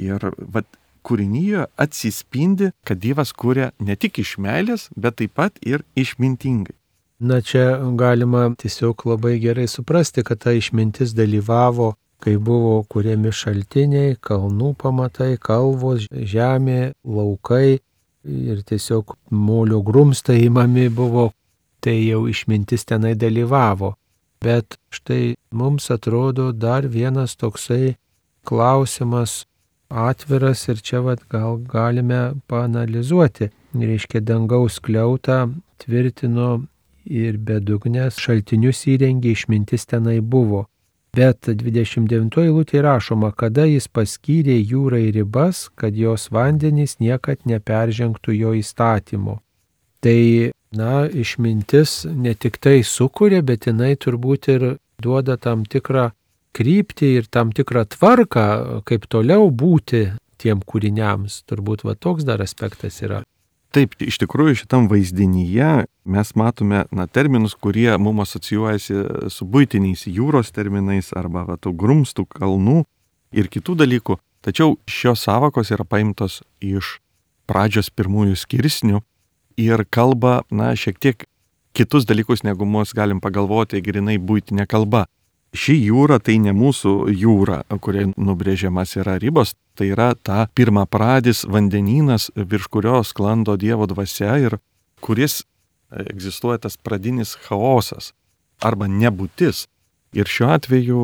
Ir 0.00 0.32
vad 0.38 0.66
kūrinyje 1.06 1.68
atsispindi, 1.80 2.72
kad 2.86 3.00
Dievas 3.02 3.32
kūrė 3.36 3.70
ne 3.78 3.96
tik 3.96 4.20
iš 4.24 4.36
meilės, 4.42 4.88
bet 4.96 5.20
taip 5.20 5.36
pat 5.38 5.60
ir 5.62 5.84
išmintingai. 5.96 6.74
Na 7.20 7.40
čia 7.40 7.78
galima 7.96 8.50
tiesiog 8.60 9.06
labai 9.08 9.38
gerai 9.40 9.68
suprasti, 9.72 10.24
kad 10.26 10.42
ta 10.42 10.52
išmintis 10.52 11.14
dalyvavo, 11.16 11.94
kai 12.20 12.36
buvo 12.36 12.82
kuriami 12.92 13.32
šaltiniai, 13.32 14.16
kalnų 14.20 14.74
pamatai, 14.80 15.36
kalvos, 15.40 16.08
žemė, 16.12 16.92
laukai 17.04 17.78
ir 18.26 18.62
tiesiog 18.68 19.16
molio 19.30 19.80
grumstai 19.86 20.42
įmami 20.48 20.88
buvo, 20.92 21.30
tai 21.86 22.00
jau 22.02 22.24
išmintis 22.26 22.82
tenai 22.90 23.14
dalyvavo. 23.14 23.94
Bet 24.42 24.76
štai 24.90 25.36
mums 25.54 25.86
atrodo 25.94 26.50
dar 26.52 26.88
vienas 26.90 27.36
toksai 27.38 27.94
klausimas 28.44 29.44
atviras 29.88 30.66
ir 30.68 30.82
čia 30.82 31.00
vat 31.06 31.22
gal 31.30 31.56
galime 31.56 32.34
panalizuoti. 32.50 33.50
Reiškia, 33.76 34.20
dangaus 34.20 34.80
kliautą 34.80 35.52
tvirtino 35.82 36.64
ir 37.06 37.36
bedugnės 37.38 38.18
šaltinius 38.18 38.86
įrengė, 38.90 39.34
išmintis 39.36 39.86
tenai 39.86 40.18
buvo. 40.20 40.66
Bet 41.16 41.48
29 41.48 42.42
eilutė 42.42 42.82
rašoma, 42.84 43.30
kada 43.32 43.64
jis 43.68 43.86
paskyrė 43.88 44.56
jūrai 44.58 45.06
ribas, 45.14 45.68
kad 45.74 45.96
jos 45.96 46.28
vandenys 46.32 46.98
niekad 47.00 47.46
neperžengtų 47.48 48.34
jo 48.36 48.52
įstatymo. 48.58 49.38
Tai, 50.04 50.18
na, 50.76 51.06
išmintis 51.08 52.04
ne 52.08 52.34
tik 52.34 52.60
tai 52.62 52.82
sukuria, 52.84 53.42
bet 53.42 53.66
jinai 53.68 53.94
turbūt 53.96 54.50
ir 54.52 54.66
duoda 55.02 55.36
tam 55.40 55.64
tikrą 55.64 56.10
kryptį 56.56 57.12
ir 57.20 57.30
tam 57.32 57.52
tikrą 57.56 57.84
tvarką, 57.92 58.46
kaip 58.88 59.08
toliau 59.12 59.50
būti 59.50 60.08
tiem 60.40 60.62
kūriniams. 60.64 61.42
Turbūt 61.48 61.84
va 61.86 61.96
toks 61.96 62.24
dar 62.28 62.42
aspektas 62.44 63.00
yra. 63.04 63.22
Taip, 63.76 63.92
iš 64.00 64.16
tikrųjų 64.22 64.62
šitam 64.62 64.86
vaizdinyje 64.88 65.86
mes 66.08 66.30
matome 66.38 66.84
na, 66.94 67.04
terminus, 67.10 67.56
kurie 67.58 67.90
mums 68.00 68.30
asocijuojasi 68.30 69.28
su 69.32 69.48
būtiniais 69.52 70.06
jūros 70.08 70.52
terminais 70.54 71.10
arba 71.12 71.44
va, 71.44 71.58
tų 71.60 71.74
grumstų, 71.76 72.24
kalnų 72.30 72.84
ir 73.36 73.50
kitų 73.52 73.76
dalykų. 73.82 74.16
Tačiau 74.46 74.78
šios 74.88 75.26
savokos 75.26 75.72
yra 75.74 75.84
paimtos 75.84 76.40
iš 76.62 76.96
pradžios 77.50 77.90
pirmųjų 77.90 78.38
skirsnių 78.38 79.02
ir 79.56 79.84
kalba, 79.90 80.42
na, 80.50 80.74
šiek 80.76 80.98
tiek 81.00 81.26
kitus 81.76 82.06
dalykus, 82.08 82.44
negu 82.44 82.64
mes 82.68 82.92
galim 82.96 83.20
pagalvoti 83.20 83.82
grinai 83.84 84.16
būtinė 84.18 84.66
kalba. 84.68 85.06
Ši 85.56 85.76
jūra 85.86 86.18
tai 86.20 86.36
ne 86.42 86.52
mūsų 86.52 86.92
jūra, 87.16 87.62
kuriai 87.80 88.10
nubrėžiamas 88.12 88.96
yra 89.00 89.16
ribos, 89.22 89.54
tai 89.76 89.90
yra 89.94 90.10
ta 90.14 90.46
pirma 90.52 90.84
pradis 90.84 91.44
vandenynas, 91.48 92.28
virš 92.36 92.68
kurio 92.72 93.00
sklando 93.06 93.56
Dievo 93.56 93.86
dvasia 93.88 94.36
ir 94.42 94.58
kuris 95.00 95.44
egzistuoja 95.92 96.66
tas 96.66 96.76
pradinis 96.76 97.36
chaosas 97.46 98.12
arba 98.60 98.88
nebūtis. 98.90 99.64
Ir 100.16 100.28
šiuo 100.30 100.48
atveju 100.54 101.00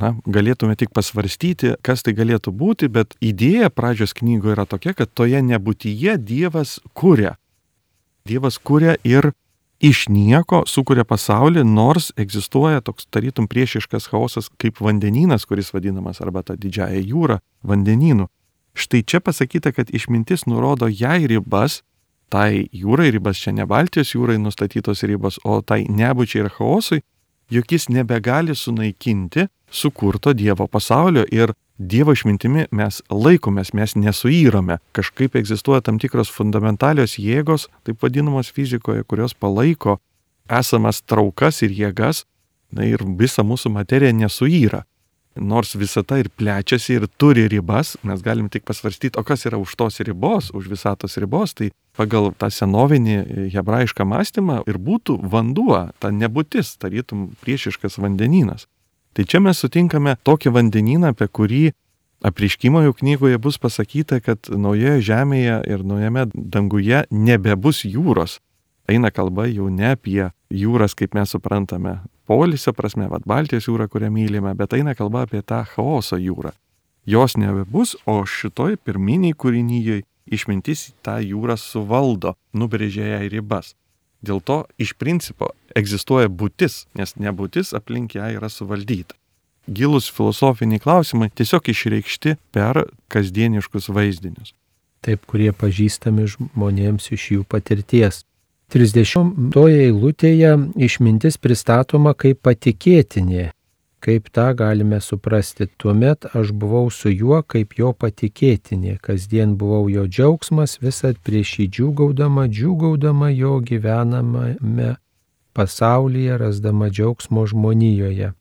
na, 0.00 0.14
galėtume 0.26 0.74
tik 0.78 0.90
pasvarstyti, 0.94 1.76
kas 1.84 2.02
tai 2.02 2.14
galėtų 2.18 2.52
būti, 2.54 2.88
bet 2.90 3.14
idėja 3.22 3.70
pradžios 3.70 4.16
knygoje 4.18 4.56
yra 4.56 4.64
tokia, 4.66 4.94
kad 4.98 5.10
toje 5.14 5.42
nebūtyje 5.46 6.16
Dievas 6.18 6.78
kuria. 6.92 7.36
Dievas 8.28 8.58
kuria 8.58 8.96
ir 9.04 9.32
iš 9.80 10.06
nieko 10.10 10.64
sukuria 10.66 11.04
pasaulį, 11.06 11.62
nors 11.64 12.10
egzistuoja 12.18 12.82
toks 12.84 13.06
tarytum 13.14 13.48
priešiškas 13.48 14.08
chaosas 14.10 14.50
kaip 14.60 14.82
vandenynas, 14.82 15.46
kuris 15.46 15.72
vadinamas 15.74 16.20
arba 16.24 16.42
ta 16.42 16.58
didžiaja 16.58 17.00
jūra 17.00 17.38
vandenynų. 17.62 18.28
Štai 18.78 19.02
čia 19.02 19.20
pasakyta, 19.24 19.72
kad 19.74 19.90
išmintis 19.94 20.46
nurodo 20.46 20.86
jai 20.90 21.26
ribas, 21.30 21.82
tai 22.30 22.68
jūrai 22.74 23.10
ribas, 23.14 23.40
čia 23.42 23.54
ne 23.56 23.66
Baltijos 23.66 24.12
jūrai 24.14 24.36
nustatytos 24.38 25.02
ribos, 25.08 25.40
o 25.44 25.60
tai 25.62 25.84
nebūčiai 25.88 26.44
ir 26.44 26.50
chaosui, 26.54 27.00
jog 27.50 27.72
jis 27.72 27.88
nebegali 27.88 28.54
sunaikinti 28.54 29.48
sukurto 29.70 30.34
Dievo 30.36 30.68
pasaulio 30.68 31.24
ir 31.32 31.54
Dievo 31.78 32.10
išmintimi 32.10 32.64
mes 32.74 32.98
laikomės, 33.06 33.70
mes 33.70 33.94
nesuyyrame. 33.94 34.80
Kažkaip 34.98 35.36
egzistuoja 35.38 35.84
tam 35.86 36.00
tikros 36.02 36.30
fundamentalios 36.34 37.14
jėgos, 37.22 37.68
taip 37.86 38.02
vadinamos 38.02 38.50
fizikoje, 38.50 39.04
kurios 39.06 39.34
palaiko 39.38 40.00
esamas 40.50 41.04
traukas 41.06 41.62
ir 41.62 41.70
jėgas, 41.70 42.24
na 42.74 42.82
ir 42.88 43.04
visa 43.18 43.44
mūsų 43.46 43.70
materija 43.76 44.10
nesuyra. 44.10 44.82
Nors 45.38 45.76
visata 45.78 46.18
ir 46.18 46.32
plečiasi 46.34 46.96
ir 46.98 47.06
turi 47.14 47.44
ribas, 47.46 47.94
mes 48.02 48.24
galim 48.26 48.48
tik 48.50 48.64
pasvarstyti, 48.66 49.14
o 49.20 49.22
kas 49.22 49.46
yra 49.46 49.60
už 49.62 49.76
tos 49.78 50.00
ribos, 50.02 50.50
už 50.50 50.66
visatos 50.72 51.14
ribos, 51.22 51.54
tai 51.54 51.70
pagal 51.94 52.32
tą 52.34 52.50
senovinį 52.50 53.50
hebrajišką 53.54 54.02
mąstymą 54.02 54.64
ir 54.66 54.80
būtų 54.82 55.20
vanduo, 55.30 55.84
ta 56.02 56.10
nebūtis, 56.10 56.74
tarytum 56.82 57.28
priešiškas 57.44 58.00
vandenynas. 58.02 58.66
Tai 59.16 59.24
čia 59.24 59.40
mes 59.42 59.58
sutinkame 59.58 60.16
tokį 60.26 60.52
vandenyną, 60.54 61.12
apie 61.14 61.28
kurį 61.28 61.62
apriškimo 62.24 62.82
jau 62.82 62.92
knygoje 62.92 63.38
bus 63.38 63.58
pasakyta, 63.62 64.20
kad 64.20 64.50
naujoje 64.50 65.00
žemėje 65.08 65.62
ir 65.70 65.84
naujame 65.86 66.26
danguje 66.34 67.04
nebebus 67.10 67.84
jūros. 67.86 68.38
Eina 68.88 69.10
kalba 69.12 69.46
jau 69.50 69.68
ne 69.68 69.92
apie 69.92 70.30
jūras, 70.50 70.94
kaip 70.96 71.14
mes 71.14 71.30
suprantame, 71.30 71.98
polisio 72.26 72.72
prasme, 72.72 73.08
vad 73.08 73.26
Baltijos 73.28 73.68
jūra, 73.68 73.88
kurią 73.88 74.08
mylime, 74.12 74.54
bet 74.56 74.72
eina 74.76 74.94
kalba 74.96 75.26
apie 75.26 75.42
tą 75.42 75.60
chaoso 75.68 76.16
jūrą. 76.16 76.54
Jos 77.08 77.36
nebebus, 77.40 77.96
o 78.04 78.20
šitoj 78.28 78.76
pirminiai 78.84 79.36
kūrinyjei 79.36 80.02
išmintis 80.28 80.90
tą 81.04 81.18
jūrą 81.24 81.56
suvaldo, 81.60 82.34
nubrėžė 82.52 83.14
jai 83.14 83.28
ribas. 83.32 83.74
Dėl 84.24 84.40
to 84.42 84.64
iš 84.82 84.94
principo 84.98 85.52
egzistuoja 85.78 86.28
būtis, 86.28 86.86
nes 86.98 87.14
nebūtis 87.16 87.74
aplink 87.76 88.16
ją 88.18 88.32
yra 88.34 88.50
suvaldyta. 88.50 89.14
Gilus 89.68 90.08
filosofiniai 90.10 90.80
klausimai 90.80 91.28
tiesiog 91.36 91.68
išreikšti 91.68 92.38
per 92.56 92.86
kasdieniškus 93.12 93.90
vaizdinius. 93.92 94.54
Taip, 95.04 95.26
kurie 95.28 95.52
pažįstami 95.52 96.24
žmonėms 96.26 97.12
iš 97.14 97.26
jų 97.34 97.44
patirties. 97.46 98.24
30 98.72 99.54
eilutėje 99.56 100.50
išmintis 100.88 101.38
pristatoma 101.40 102.12
kaip 102.18 102.42
patikėtinė, 102.44 103.52
Kaip 104.00 104.28
tą 104.30 104.54
galime 104.54 105.00
suprasti? 105.02 105.66
Tuomet 105.76 106.28
aš 106.38 106.52
buvau 106.54 106.90
su 106.90 107.10
juo 107.10 107.40
kaip 107.42 107.74
jo 107.80 107.90
patikėtinė, 107.92 108.98
kasdien 109.02 109.56
buvau 109.58 109.88
jo 109.90 110.06
džiaugsmas, 110.06 110.78
visat 110.82 111.18
prieš 111.26 111.56
jį 111.58 111.66
džiūgaudama, 111.76 112.46
džiūgaudama 112.46 113.32
jo 113.34 113.58
gyvenamame 113.58 114.94
pasaulyje, 115.58 116.36
rasdama 116.38 116.92
džiaugsmo 116.94 117.46
žmonijoje. 117.50 118.32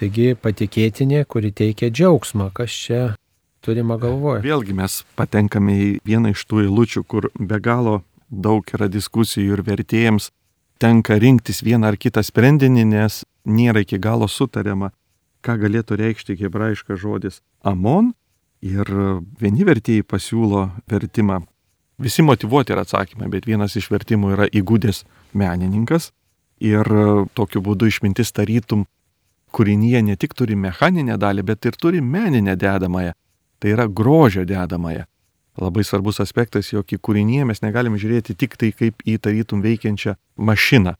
Taigi 0.00 0.32
patikėtinė, 0.40 1.26
kuri 1.28 1.52
teikia 1.52 1.90
džiaugsmą, 1.92 2.48
kas 2.56 2.72
čia 2.72 3.02
turima 3.60 3.98
galvoje. 4.00 4.40
Vėlgi 4.46 4.72
mes 4.80 5.02
patenkame 5.18 5.76
į 5.76 5.90
vieną 6.08 6.32
iš 6.32 6.46
tų 6.48 6.64
eilučių, 6.64 7.04
kur 7.04 7.28
be 7.36 7.60
galo 7.60 8.00
daug 8.32 8.64
yra 8.72 8.88
diskusijų 8.88 9.58
ir 9.58 9.62
vertėjams 9.66 10.32
tenka 10.80 11.18
rinktis 11.20 11.60
vieną 11.62 11.92
ar 11.92 12.00
kitą 12.00 12.24
sprendinį, 12.24 12.88
nes 12.88 13.22
nėra 13.44 13.84
iki 13.84 14.00
galo 14.02 14.26
sutariama, 14.26 14.90
ką 15.42 15.58
galėtų 15.60 15.98
reikšti 16.00 16.38
hebrajiškas 16.40 17.00
žodis 17.02 17.40
amon 17.66 18.12
ir 18.62 18.88
vieni 19.40 19.66
vertėjai 19.66 20.06
pasiūlo 20.06 20.68
vertimą. 20.90 21.42
Visi 22.02 22.22
motivuoti 22.22 22.72
yra 22.74 22.86
atsakymai, 22.86 23.28
bet 23.30 23.46
vienas 23.46 23.76
iš 23.78 23.90
vertimų 23.92 24.32
yra 24.36 24.48
įgūdęs 24.48 25.04
menininkas 25.38 26.10
ir 26.62 26.86
tokiu 27.34 27.62
būdu 27.62 27.90
išmintis 27.90 28.32
tarytum 28.34 28.86
kūrinyje 29.52 30.02
ne 30.06 30.16
tik 30.16 30.34
turi 30.38 30.56
mechaninę 30.56 31.18
dalį, 31.20 31.44
bet 31.50 31.66
ir 31.68 31.76
turi 31.76 32.00
meninę 32.00 32.56
dedamąją. 32.56 33.12
Tai 33.60 33.74
yra 33.74 33.86
grožio 33.86 34.44
dedamąją. 34.48 35.04
Labai 35.60 35.84
svarbus 35.84 36.18
aspektas, 36.24 36.70
jog 36.72 36.88
į 36.88 36.98
kūrinyje 36.98 37.44
mes 37.50 37.60
negalim 37.62 37.98
žiūrėti 38.00 38.34
tik 38.40 38.56
tai 38.56 38.72
kaip 38.72 39.04
į 39.04 39.18
tarytum 39.20 39.60
veikiančią 39.62 40.14
mašiną, 40.40 40.94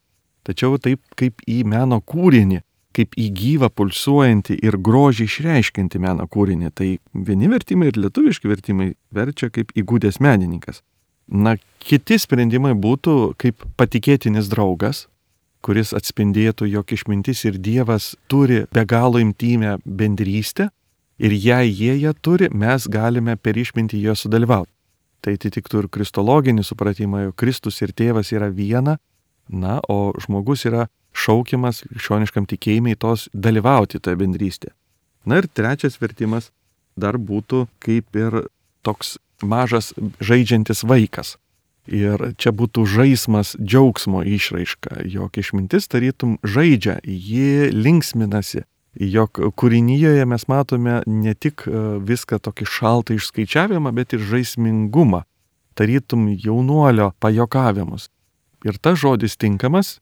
tačiau 0.45 0.77
taip 0.77 1.01
kaip 1.17 1.41
į 1.49 1.63
meno 1.65 1.97
kūrinį, 1.99 2.61
kaip 2.95 3.15
į 3.19 3.29
gyvą, 3.37 3.69
pulsuojantį 3.73 4.57
ir 4.63 4.77
grožį 4.77 5.27
išreiškinti 5.29 6.01
meno 6.01 6.27
kūrinį. 6.29 6.71
Tai 6.77 6.89
vieni 7.13 7.49
vertimai 7.51 7.89
ir 7.91 7.99
lietuviški 7.99 8.49
vertimai 8.51 8.91
verčia 9.13 9.49
kaip 9.53 9.73
įgūdęs 9.77 10.21
menininkas. 10.23 10.83
Na, 11.27 11.55
kiti 11.79 12.19
sprendimai 12.19 12.73
būtų 12.75 13.33
kaip 13.39 13.63
patikėtinis 13.79 14.49
draugas, 14.51 15.07
kuris 15.63 15.93
atspindėtų, 15.95 16.67
jog 16.67 16.91
išmintis 16.91 17.45
ir 17.47 17.57
Dievas 17.57 18.13
turi 18.27 18.65
be 18.73 18.83
galo 18.85 19.21
imtymę 19.23 19.77
bendrystę 19.85 20.69
ir 21.23 21.31
jei 21.31 21.71
jie 21.71 21.95
ją 22.01 22.13
turi, 22.19 22.49
mes 22.51 22.87
galime 22.91 23.37
per 23.37 23.57
išmintį 23.57 24.01
jo 24.03 24.15
sudalyvauti. 24.17 24.71
Tai 25.23 25.37
atitiktų 25.37 25.85
ir 25.85 25.87
kristologinį 25.87 26.65
supratimą, 26.67 27.29
jog 27.29 27.37
Kristus 27.39 27.79
ir 27.81 27.93
tėvas 27.95 28.33
yra 28.35 28.49
viena, 28.51 28.97
na, 29.49 29.79
o 29.89 30.13
žmogus 30.23 30.65
yra 30.69 30.87
šaukiamas 31.13 31.83
krikščioniškam 31.89 32.47
tikėjimai 32.49 32.95
tos 32.99 33.27
dalyvauti 33.33 34.01
toje 34.01 34.17
bendrystėje. 34.19 34.73
Na 35.25 35.39
ir 35.39 35.47
trečias 35.47 35.99
vertimas 36.01 36.51
dar 36.99 37.17
būtų 37.17 37.67
kaip 37.83 38.17
ir 38.17 38.43
toks 38.83 39.17
mažas 39.43 39.93
žaidžiantis 40.23 40.83
vaikas. 40.87 41.37
Ir 41.83 42.31
čia 42.39 42.53
būtų 42.55 42.85
žaismas 42.87 43.57
džiaugsmo 43.59 44.21
išraiška, 44.23 45.03
jog 45.03 45.35
išmintis 45.35 45.89
tarytum 45.91 46.37
žaidžia, 46.39 47.01
ji 47.03 47.73
linksminasi, 47.75 48.63
jog 48.95 49.41
kūrinyje 49.59 50.23
mes 50.29 50.47
matome 50.47 51.01
ne 51.07 51.33
tik 51.35 51.65
e, 51.67 51.75
viską 51.99 52.39
tokį 52.39 52.69
šaltą 52.71 53.17
išskaičiavimą, 53.19 53.91
bet 53.91 54.15
ir 54.15 54.23
žaismingumą, 54.23 55.25
tarytum 55.75 56.29
jaunuolio 56.31 57.11
pajokavimus. 57.19 58.07
Ir 58.63 58.79
tas 58.79 58.99
žodis 59.01 59.35
tinkamas 59.39 59.97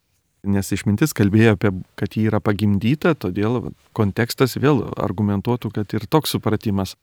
nes 0.48 0.72
išmintis 0.74 1.14
kalbėjo 1.18 1.56
apie, 1.56 1.72
kad 2.00 2.16
ji 2.18 2.26
yra 2.30 2.42
pagimdyta, 2.44 3.14
todėl 3.16 3.74
kontekstas 3.98 4.58
vėl 4.58 4.84
argumentuotų, 4.98 5.72
kad 5.76 5.94
ir 5.94 6.08
toks 6.10 6.34
supratimas 6.36 6.96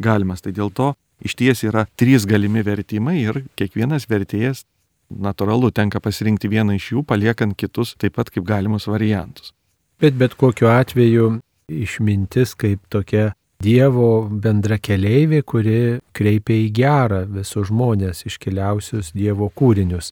galimas. 0.00 0.42
Tai 0.44 0.54
dėl 0.56 0.72
to 0.72 0.94
iš 1.24 1.36
ties 1.36 1.64
yra 1.66 1.86
trys 1.96 2.26
galimi 2.28 2.64
vertimai 2.64 3.18
ir 3.22 3.44
kiekvienas 3.58 4.08
vertėjas 4.10 4.64
natūralu 5.06 5.70
tenka 5.70 6.00
pasirinkti 6.02 6.50
vieną 6.50 6.76
iš 6.76 6.90
jų, 6.94 7.04
paliekant 7.06 7.56
kitus 7.56 7.94
taip 8.00 8.16
pat 8.16 8.32
kaip 8.32 8.46
galimus 8.48 8.88
variantus. 8.90 9.52
Bet 10.00 10.16
bet 10.18 10.34
kokiu 10.36 10.68
atveju 10.72 11.36
išmintis 11.72 12.56
kaip 12.58 12.82
tokia 12.92 13.32
Dievo 13.56 14.28
bendra 14.28 14.76
keleivė, 14.76 15.38
kuri 15.40 15.76
kreipia 16.12 16.58
į 16.60 16.66
gerą 16.76 17.22
visus 17.38 17.70
žmonės, 17.70 18.26
iškeliausius 18.28 19.14
Dievo 19.16 19.48
kūrinius. 19.48 20.10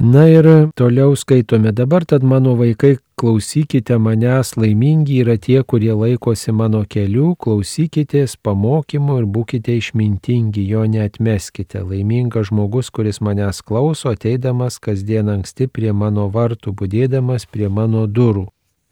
Na 0.00 0.24
ir 0.28 0.46
toliau 0.80 1.12
skaitome 1.12 1.72
dabar, 1.76 2.06
tad 2.08 2.22
mano 2.24 2.54
vaikai, 2.56 2.94
klausykite 3.20 3.98
manęs, 4.00 4.54
laimingi 4.56 5.18
yra 5.20 5.34
tie, 5.36 5.58
kurie 5.60 5.92
laikosi 5.92 6.54
mano 6.56 6.80
kelių, 6.88 7.34
klausykitės 7.36 8.38
pamokymų 8.40 9.18
ir 9.20 9.26
būkite 9.28 9.74
išmintingi, 9.76 10.64
jo 10.72 10.86
neatmeskite. 10.88 11.82
Laimingas 11.84 12.48
žmogus, 12.48 12.88
kuris 12.88 13.20
manęs 13.20 13.60
klauso, 13.60 14.14
ateidamas 14.16 14.80
kasdien 14.80 15.28
anksti 15.28 15.68
prie 15.68 15.92
mano 15.92 16.30
vartų, 16.32 16.72
būdėdamas 16.80 17.44
prie 17.52 17.68
mano 17.68 18.06
durų. 18.08 18.46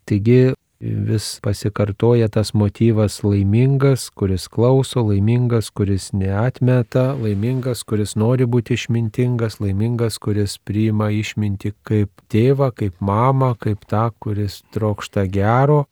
Taigi 0.05 0.53
vis 0.81 1.41
pasikartoja 1.43 2.29
tas 2.29 2.53
motyvas 2.55 3.23
laimingas, 3.25 4.11
kuris 4.11 4.47
klauso, 4.49 5.03
laimingas, 5.03 5.71
kuris 5.71 6.13
neatmeta, 6.13 7.15
laimingas, 7.19 7.83
kuris 7.83 8.15
nori 8.17 8.47
būti 8.47 8.77
išmintingas, 8.79 9.59
laimingas, 9.61 10.19
kuris 10.23 10.59
priima 10.59 11.11
išminti 11.11 11.73
kaip 11.83 12.11
tėvą, 12.31 12.71
kaip 12.79 13.01
mamą, 13.01 13.55
kaip 13.59 13.83
tą, 13.91 14.09
kuris 14.23 14.63
trokšta 14.75 15.27
gero. 15.27 15.87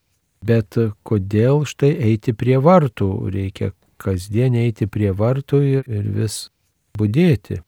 Bet 0.46 0.78
kodėl 1.02 1.64
štai 1.66 1.96
eiti 2.12 2.36
prie 2.36 2.60
vartų? 2.62 3.10
Reikia 3.34 3.72
kasdien 3.98 4.54
eiti 4.54 4.86
prie 4.86 5.10
vartų 5.10 5.62
ir 5.66 6.12
vis 6.14 6.46
būdėti. 6.98 7.62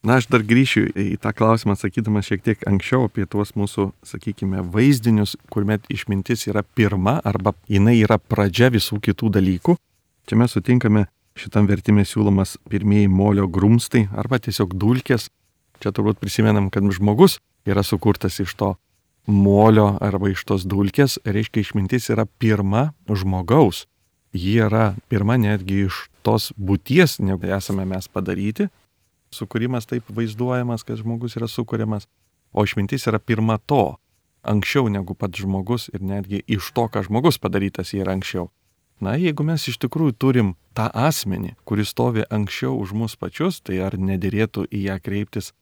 Na, 0.00 0.16
aš 0.16 0.30
dar 0.32 0.40
grįšiu 0.40 0.86
į 0.96 1.18
tą 1.20 1.34
klausimą, 1.36 1.74
sakydamas 1.76 2.24
šiek 2.30 2.40
tiek 2.40 2.62
anksčiau 2.68 3.04
apie 3.10 3.26
tuos 3.28 3.52
mūsų, 3.52 3.90
sakykime, 4.08 4.62
vaizdinius, 4.72 5.34
kur 5.52 5.66
met 5.68 5.84
išmintis 5.92 6.46
yra 6.48 6.62
pirma 6.64 7.18
arba 7.20 7.52
jinai 7.68 7.98
yra 7.98 8.16
pradžia 8.16 8.70
visų 8.72 8.96
kitų 9.04 9.28
dalykų. 9.36 9.76
Čia 10.24 10.38
mes 10.40 10.56
sutinkame 10.56 11.04
šitam 11.36 11.68
vertimė 11.68 12.06
siūlomas 12.08 12.56
pirmieji 12.72 13.12
molio 13.12 13.44
grumstai 13.44 14.06
arba 14.16 14.40
tiesiog 14.40 14.72
dulkės. 14.72 15.28
Čia 15.84 15.92
turbūt 15.92 16.20
prisimenam, 16.20 16.72
kad 16.72 16.84
žmogus 16.96 17.36
yra 17.68 17.84
sukurtas 17.84 18.40
iš 18.40 18.56
to 18.56 18.74
molio 19.28 19.98
arba 20.00 20.32
iš 20.32 20.48
tos 20.48 20.64
dulkės, 20.64 21.18
reiškia 21.28 21.60
išmintis 21.60 22.08
yra 22.08 22.24
pirma 22.24 22.94
žmogaus. 23.04 23.84
Ji 24.32 24.60
yra 24.64 24.94
pirma 25.12 25.36
netgi 25.36 25.84
iš 25.90 26.06
tos 26.24 26.54
būties, 26.56 27.18
negu 27.20 27.52
esame 27.52 27.84
mes 27.84 28.08
padaryti, 28.08 28.70
sukūrimas 29.34 29.86
taip 29.86 30.08
vaizduojamas, 30.10 30.84
kad 30.84 31.00
žmogus 31.00 31.36
yra 31.38 31.48
sukūriamas, 31.50 32.06
o 32.52 32.64
išmintis 32.66 33.06
yra 33.10 33.20
pirma 33.22 33.58
to, 33.58 33.96
anksčiau 34.42 34.88
negu 34.90 35.14
pats 35.14 35.42
žmogus 35.44 35.88
ir 35.94 36.02
netgi 36.02 36.42
iš 36.46 36.72
to, 36.74 36.88
ką 36.90 37.04
žmogus 37.06 37.38
padarytas 37.38 37.94
yra 37.94 38.16
anksčiau. 38.16 38.50
Na, 39.00 39.14
jeigu 39.16 39.44
mes 39.46 39.64
iš 39.70 39.78
tikrųjų 39.80 40.12
turim 40.20 40.48
tą 40.76 40.90
asmenį, 40.92 41.54
kuris 41.64 41.88
stovi 41.94 42.26
anksčiau 42.28 42.74
už 42.76 42.92
mus 42.92 43.16
pačius, 43.16 43.60
tai 43.64 43.80
ar 43.80 43.96
nedėrėtų 43.96 44.66
į 44.68 44.82
ją 44.90 44.96
kreiptis, 45.00 45.52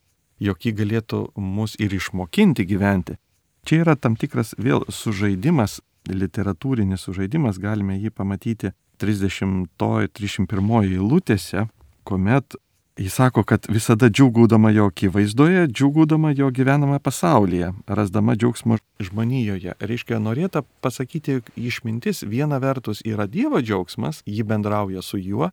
jog 0.43 0.59
ji 0.65 0.73
galėtų 0.75 1.19
mus 1.39 1.75
ir 1.79 1.95
išmokinti 1.95 2.65
gyventi. 2.67 3.15
Čia 3.63 3.83
yra 3.83 3.95
tam 3.95 4.15
tikras 4.19 4.55
vėl 4.59 4.83
sužaidimas, 4.91 5.79
literatūrinis 6.09 7.05
sužaidimas, 7.07 7.59
galime 7.59 7.95
jį 7.99 8.09
pamatyti 8.11 8.73
30-31 8.99 10.83
eilutėse, 10.83 11.67
kuomet 12.03 12.55
Jis 12.99 13.13
sako, 13.15 13.43
kad 13.47 13.65
visada 13.71 14.09
džiūgaudama 14.11 14.73
jo 14.75 14.89
akivaizdoje, 14.91 15.67
džiūgaudama 15.71 16.33
jo 16.35 16.49
gyvename 16.51 16.97
pasaulyje, 16.99 17.69
rasdama 17.87 18.33
džiaugsmo 18.35 18.75
žmonijoje. 18.99 19.77
Reiškia, 19.79 20.17
norėta 20.19 20.65
pasakyti, 20.83 21.37
išmintis 21.55 22.25
viena 22.27 22.57
vertus 22.59 22.99
yra 23.07 23.23
Dievo 23.31 23.61
džiaugsmas, 23.63 24.19
ji 24.25 24.43
bendrauja 24.43 24.99
su 25.01 25.15
juo, 25.17 25.47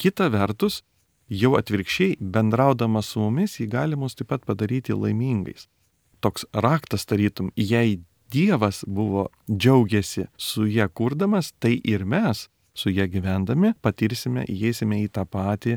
kita 0.00 0.30
vertus, 0.32 0.78
jau 1.28 1.58
atvirkščiai, 1.58 2.16
bendraudama 2.20 3.02
su 3.04 3.20
mumis, 3.20 3.58
ji 3.60 3.66
gali 3.68 3.96
mus 3.96 4.16
taip 4.16 4.32
pat 4.32 4.46
padaryti 4.48 4.96
laimingais. 4.96 5.68
Toks 6.24 6.48
raktas 6.54 7.04
tarytum, 7.04 7.50
jei 7.56 7.98
Dievas 8.32 8.84
buvo 8.88 9.28
džiaugiasi 9.52 10.30
su 10.36 10.64
ją 10.64 10.88
kurdamas, 10.88 11.52
tai 11.60 11.76
ir 11.84 12.08
mes 12.08 12.48
su 12.72 12.88
ją 12.88 13.04
gyvendami 13.04 13.74
patirsime, 13.84 14.48
įeisime 14.48 15.02
į 15.04 15.12
tą 15.12 15.26
patį 15.28 15.76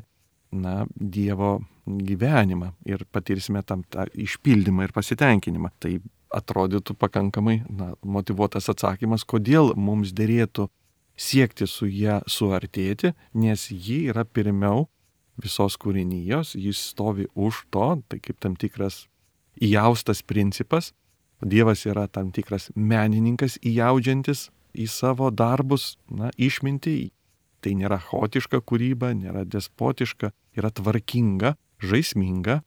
na, 0.52 0.86
Dievo 0.96 1.60
gyvenimą 1.86 2.74
ir 2.86 3.06
patirsime 3.12 3.64
tam 3.64 3.84
tą 3.90 4.06
išpildymą 4.14 4.88
ir 4.88 4.94
pasitenkinimą. 4.96 5.72
Tai 5.80 5.98
atrodytų 6.36 6.94
pakankamai 7.00 7.64
na, 7.70 7.94
motivuotas 8.04 8.70
atsakymas, 8.70 9.26
kodėl 9.26 9.74
mums 9.76 10.14
dėrėtų 10.14 10.68
siekti 11.20 11.68
su 11.68 11.90
ją 11.90 12.20
suartėti, 12.30 13.14
nes 13.34 13.68
ji 13.72 14.06
yra 14.14 14.24
pirmiau 14.26 14.88
visos 15.40 15.78
kūrinijos, 15.80 16.54
jis 16.60 16.80
stovi 16.92 17.28
už 17.36 17.66
to, 17.74 17.90
tai 18.08 18.20
kaip 18.24 18.40
tam 18.40 18.56
tikras 18.60 19.08
įjaustas 19.60 20.24
principas. 20.24 20.94
Dievas 21.40 21.86
yra 21.88 22.08
tam 22.12 22.34
tikras 22.36 22.68
menininkas 22.76 23.58
įjaudžiantis 23.64 24.50
į 24.76 24.88
savo 24.92 25.30
darbus, 25.32 25.96
na, 26.12 26.34
išminti, 26.38 27.12
Tai 27.60 27.74
nėra 27.76 28.00
chaotiška 28.00 28.62
kūryba, 28.64 29.12
nėra 29.18 29.44
despotiška, 29.44 30.32
yra 30.56 30.72
tvarkinga, 30.72 31.56
žaisminga, 31.84 32.62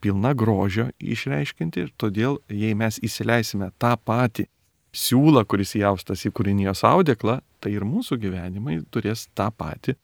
pilna 0.00 0.32
grožio 0.34 0.88
išreiškinti 1.00 1.84
ir 1.84 1.90
todėl, 2.00 2.38
jei 2.48 2.76
mes 2.78 3.00
įsileisime 3.04 3.72
tą 3.78 3.94
patį 4.00 4.48
siūlą, 4.94 5.44
kuris 5.48 5.74
įjaustas 5.76 6.24
į 6.24 6.32
kūrinijos 6.34 6.84
audeklą, 6.86 7.40
tai 7.60 7.74
ir 7.76 7.86
mūsų 7.86 8.18
gyvenimai 8.22 8.80
turės 8.92 9.26
tą 9.36 9.50
patį 9.52 9.98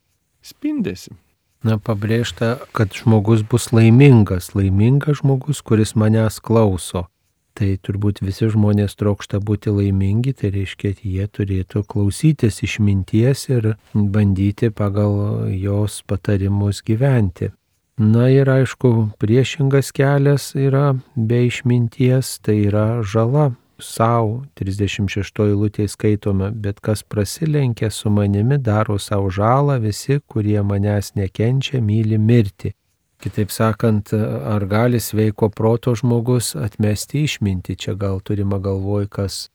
spindėsi. 0.45 1.14
Na, 1.64 1.78
pabrėžta, 1.80 2.59
kad 2.76 2.92
žmogus 2.92 3.40
bus 3.49 3.70
laimingas, 3.72 4.51
laimingas 4.53 5.22
žmogus, 5.22 5.62
kuris 5.64 5.95
manęs 5.97 6.36
klauso. 6.45 7.07
Tai 7.55 7.68
turbūt 7.86 8.18
visi 8.24 8.48
žmonės 8.50 8.96
trokšta 8.98 9.38
būti 9.38 9.70
laimingi, 9.70 10.32
tai 10.34 10.50
reiškia, 10.57 10.96
jie 11.07 11.26
turėtų 11.30 11.84
klausytis 11.86 12.64
išminties 12.66 13.46
ir 13.55 13.68
bandyti 13.94 14.72
pagal 14.74 15.46
jos 15.55 16.00
patarimus 16.02 16.82
gyventi. 16.82 17.52
Na 17.94 18.26
ir 18.26 18.50
aišku, 18.50 19.14
priešingas 19.22 19.92
kelias 19.94 20.50
yra 20.59 20.96
be 21.14 21.44
išminties, 21.46 22.40
tai 22.42 22.64
yra 22.66 23.05
žala 23.07 23.52
savo, 23.78 24.42
36 24.59 25.46
eilutėje 25.46 25.92
skaitome, 25.94 26.50
bet 26.50 26.80
kas 26.82 27.05
prasilenkia 27.07 27.90
su 27.94 28.11
manimi, 28.11 28.59
daro 28.59 28.98
savo 28.98 29.30
žalą, 29.30 29.78
visi, 29.78 30.18
kurie 30.26 30.59
manęs 30.62 31.14
nekenčia, 31.14 31.78
myli 31.78 32.18
mirti. 32.18 32.74
Kitaip 33.25 33.49
sakant, 33.49 34.12
ar 34.12 34.66
gali 34.68 34.99
sveiko 35.01 35.49
proto 35.49 35.95
žmogus 35.97 36.53
atmesti 36.61 37.22
išmintį, 37.25 37.77
čia 37.81 37.95
gal 37.97 38.18
turima 38.20 38.59
galvoj, 38.61 39.07
kas 39.09 39.47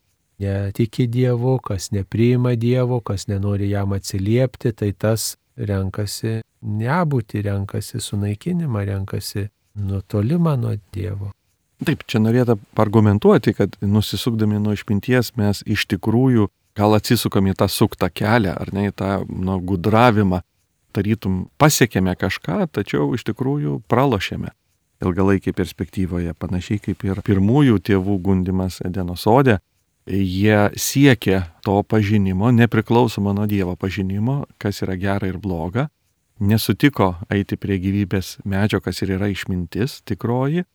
netiki 0.41 1.05
Dievu, 1.05 1.59
kas 1.61 1.91
nepriima 1.93 2.55
Dievo, 2.57 2.97
kas 3.05 3.27
nenori 3.29 3.69
jam 3.69 3.93
atsiliepti, 3.93 4.73
tai 4.73 4.89
tas 4.97 5.35
renkasi 5.53 6.39
nebūti, 6.65 7.43
renkasi 7.45 8.01
sunaikinimą, 8.01 8.85
renkasi 8.89 9.49
nutolimą 9.77 10.55
nuo 10.57 10.73
Dievo. 10.95 11.29
Taip, 11.85 12.03
čia 12.09 12.19
norėtų 12.25 12.57
argumentuoti, 12.79 13.53
kad 13.55 13.77
nusisukdami 13.85 14.57
nuo 14.59 14.73
išminties 14.75 15.35
mes 15.39 15.61
iš 15.69 15.85
tikrųjų 15.93 16.49
gal 16.79 16.97
atsisukam 16.97 17.47
į 17.51 17.55
tą 17.59 17.69
suktą 17.71 18.09
kelią, 18.09 18.57
ar 18.57 18.73
ne 18.73 18.89
į 18.89 18.95
tą 18.97 19.11
nuo 19.29 19.59
gudravimą, 19.61 20.41
tarytum 20.99 21.45
pasiekėme 21.61 22.13
kažką, 22.19 22.65
tačiau 22.75 23.13
iš 23.15 23.23
tikrųjų 23.31 23.79
pralošėme 23.89 24.51
ilgalaikį 25.03 25.53
perspektyvoje, 25.55 26.33
panašiai 26.35 26.81
kaip 26.83 27.03
ir 27.07 27.21
pirmųjų 27.25 27.79
tėvų 27.89 28.17
gundimas 28.23 28.79
Edeno 28.85 29.15
sode. 29.19 29.59
Jie 30.09 30.71
siekė 30.79 31.43
to 31.63 31.77
pažinimo, 31.85 32.49
nepriklausomo 32.55 33.33
nuo 33.37 33.45
Dievo 33.47 33.75
pažinimo, 33.79 34.41
kas 34.57 34.81
yra 34.83 34.97
gera 34.97 35.29
ir 35.29 35.37
bloga, 35.37 35.87
nesutiko 36.39 37.13
eiti 37.29 37.59
prie 37.59 37.77
gyvybės 37.83 38.39
medžio, 38.47 38.79
kas 38.81 39.03
ir 39.03 39.13
yra 39.19 39.29
išmintis 39.29 39.99
tikroji, 40.09 40.65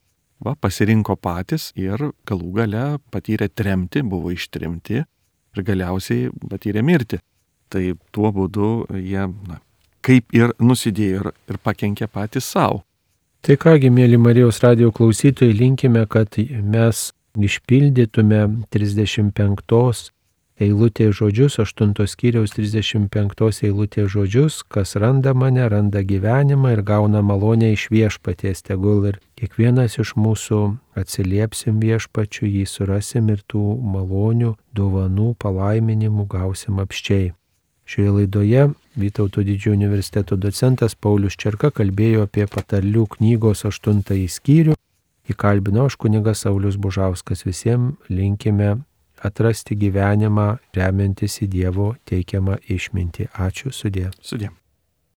va, 0.45 0.55
pasirinko 0.55 1.17
patys 1.19 1.73
ir 1.75 2.13
galų 2.29 2.53
gale 2.61 2.85
patyrė 3.11 3.49
tremti, 3.51 4.05
buvo 4.07 4.31
ištrimti 4.35 5.03
ir 5.03 5.67
galiausiai 5.67 6.31
patyrė 6.51 6.85
mirti. 6.87 7.21
Tai 7.73 7.83
tuo 8.15 8.31
būdu 8.31 8.87
jie 9.01 9.25
na, 9.49 9.59
kaip 10.05 10.35
ir 10.37 10.53
nusidėjo 10.61 11.33
ir, 11.49 11.61
pakenkė 11.65 12.09
patys 12.13 12.49
savo. 12.55 12.83
Tai 13.45 13.59
kągi, 13.61 13.91
mėly 13.93 14.17
Marijos 14.21 14.63
radio 14.65 14.89
klausytojai, 14.93 15.53
linkime, 15.53 16.07
kad 16.09 16.37
mes 16.65 17.11
išpildytume 17.37 18.41
35 18.73 20.13
eilutės 20.65 21.17
žodžius, 21.19 21.59
8 21.59 22.07
skyriaus 22.07 22.55
35 22.55 23.65
eilutės 23.67 24.13
žodžius, 24.15 24.63
kas 24.71 24.95
randa 24.97 25.35
mane, 25.35 25.67
randa 25.69 26.01
gyvenimą 26.07 26.77
ir 26.77 26.83
gauna 26.87 27.23
malonę 27.27 27.73
iš 27.75 27.89
viešpaties, 27.91 28.63
tegul 28.63 29.09
ir 29.11 29.19
kiekvienas 29.37 29.99
iš 29.99 30.15
mūsų 30.17 30.61
atsiliepsim 30.97 31.83
viešpačiu, 31.83 32.47
jį 32.47 32.65
surasim 32.71 33.33
ir 33.35 33.43
tų 33.51 33.65
malonių, 33.83 34.55
dovanų, 34.73 35.35
palaiminimų 35.43 36.29
gausim 36.31 36.79
apščiai. 36.81 37.35
Šioje 37.85 38.17
laidoje 38.21 38.69
Vytauto 38.97 39.43
didžiojo 39.43 39.75
universiteto 39.75 40.37
docentas 40.39 40.95
Paulius 40.95 41.35
Čerka 41.35 41.73
kalbėjo 41.75 42.29
apie 42.29 42.47
patarlių 42.47 43.09
knygos 43.17 43.65
aštuntąjį 43.67 44.27
skyrių. 44.31 44.77
Įkalbino 45.35 45.89
aš 45.89 45.97
kunigas 45.99 46.45
Saulis 46.45 46.77
Bužauskas. 46.79 47.43
Visiems 47.49 47.97
linkime 48.09 48.77
atrasti 49.25 49.75
gyvenimą 49.81 50.51
remiantis 50.77 51.41
į 51.43 51.51
Dievo 51.57 51.95
teikiamą 52.07 52.61
išmintį. 52.71 53.33
Ačiū 53.35 53.73
sudė. 53.75 54.13
Sudė. 54.23 54.53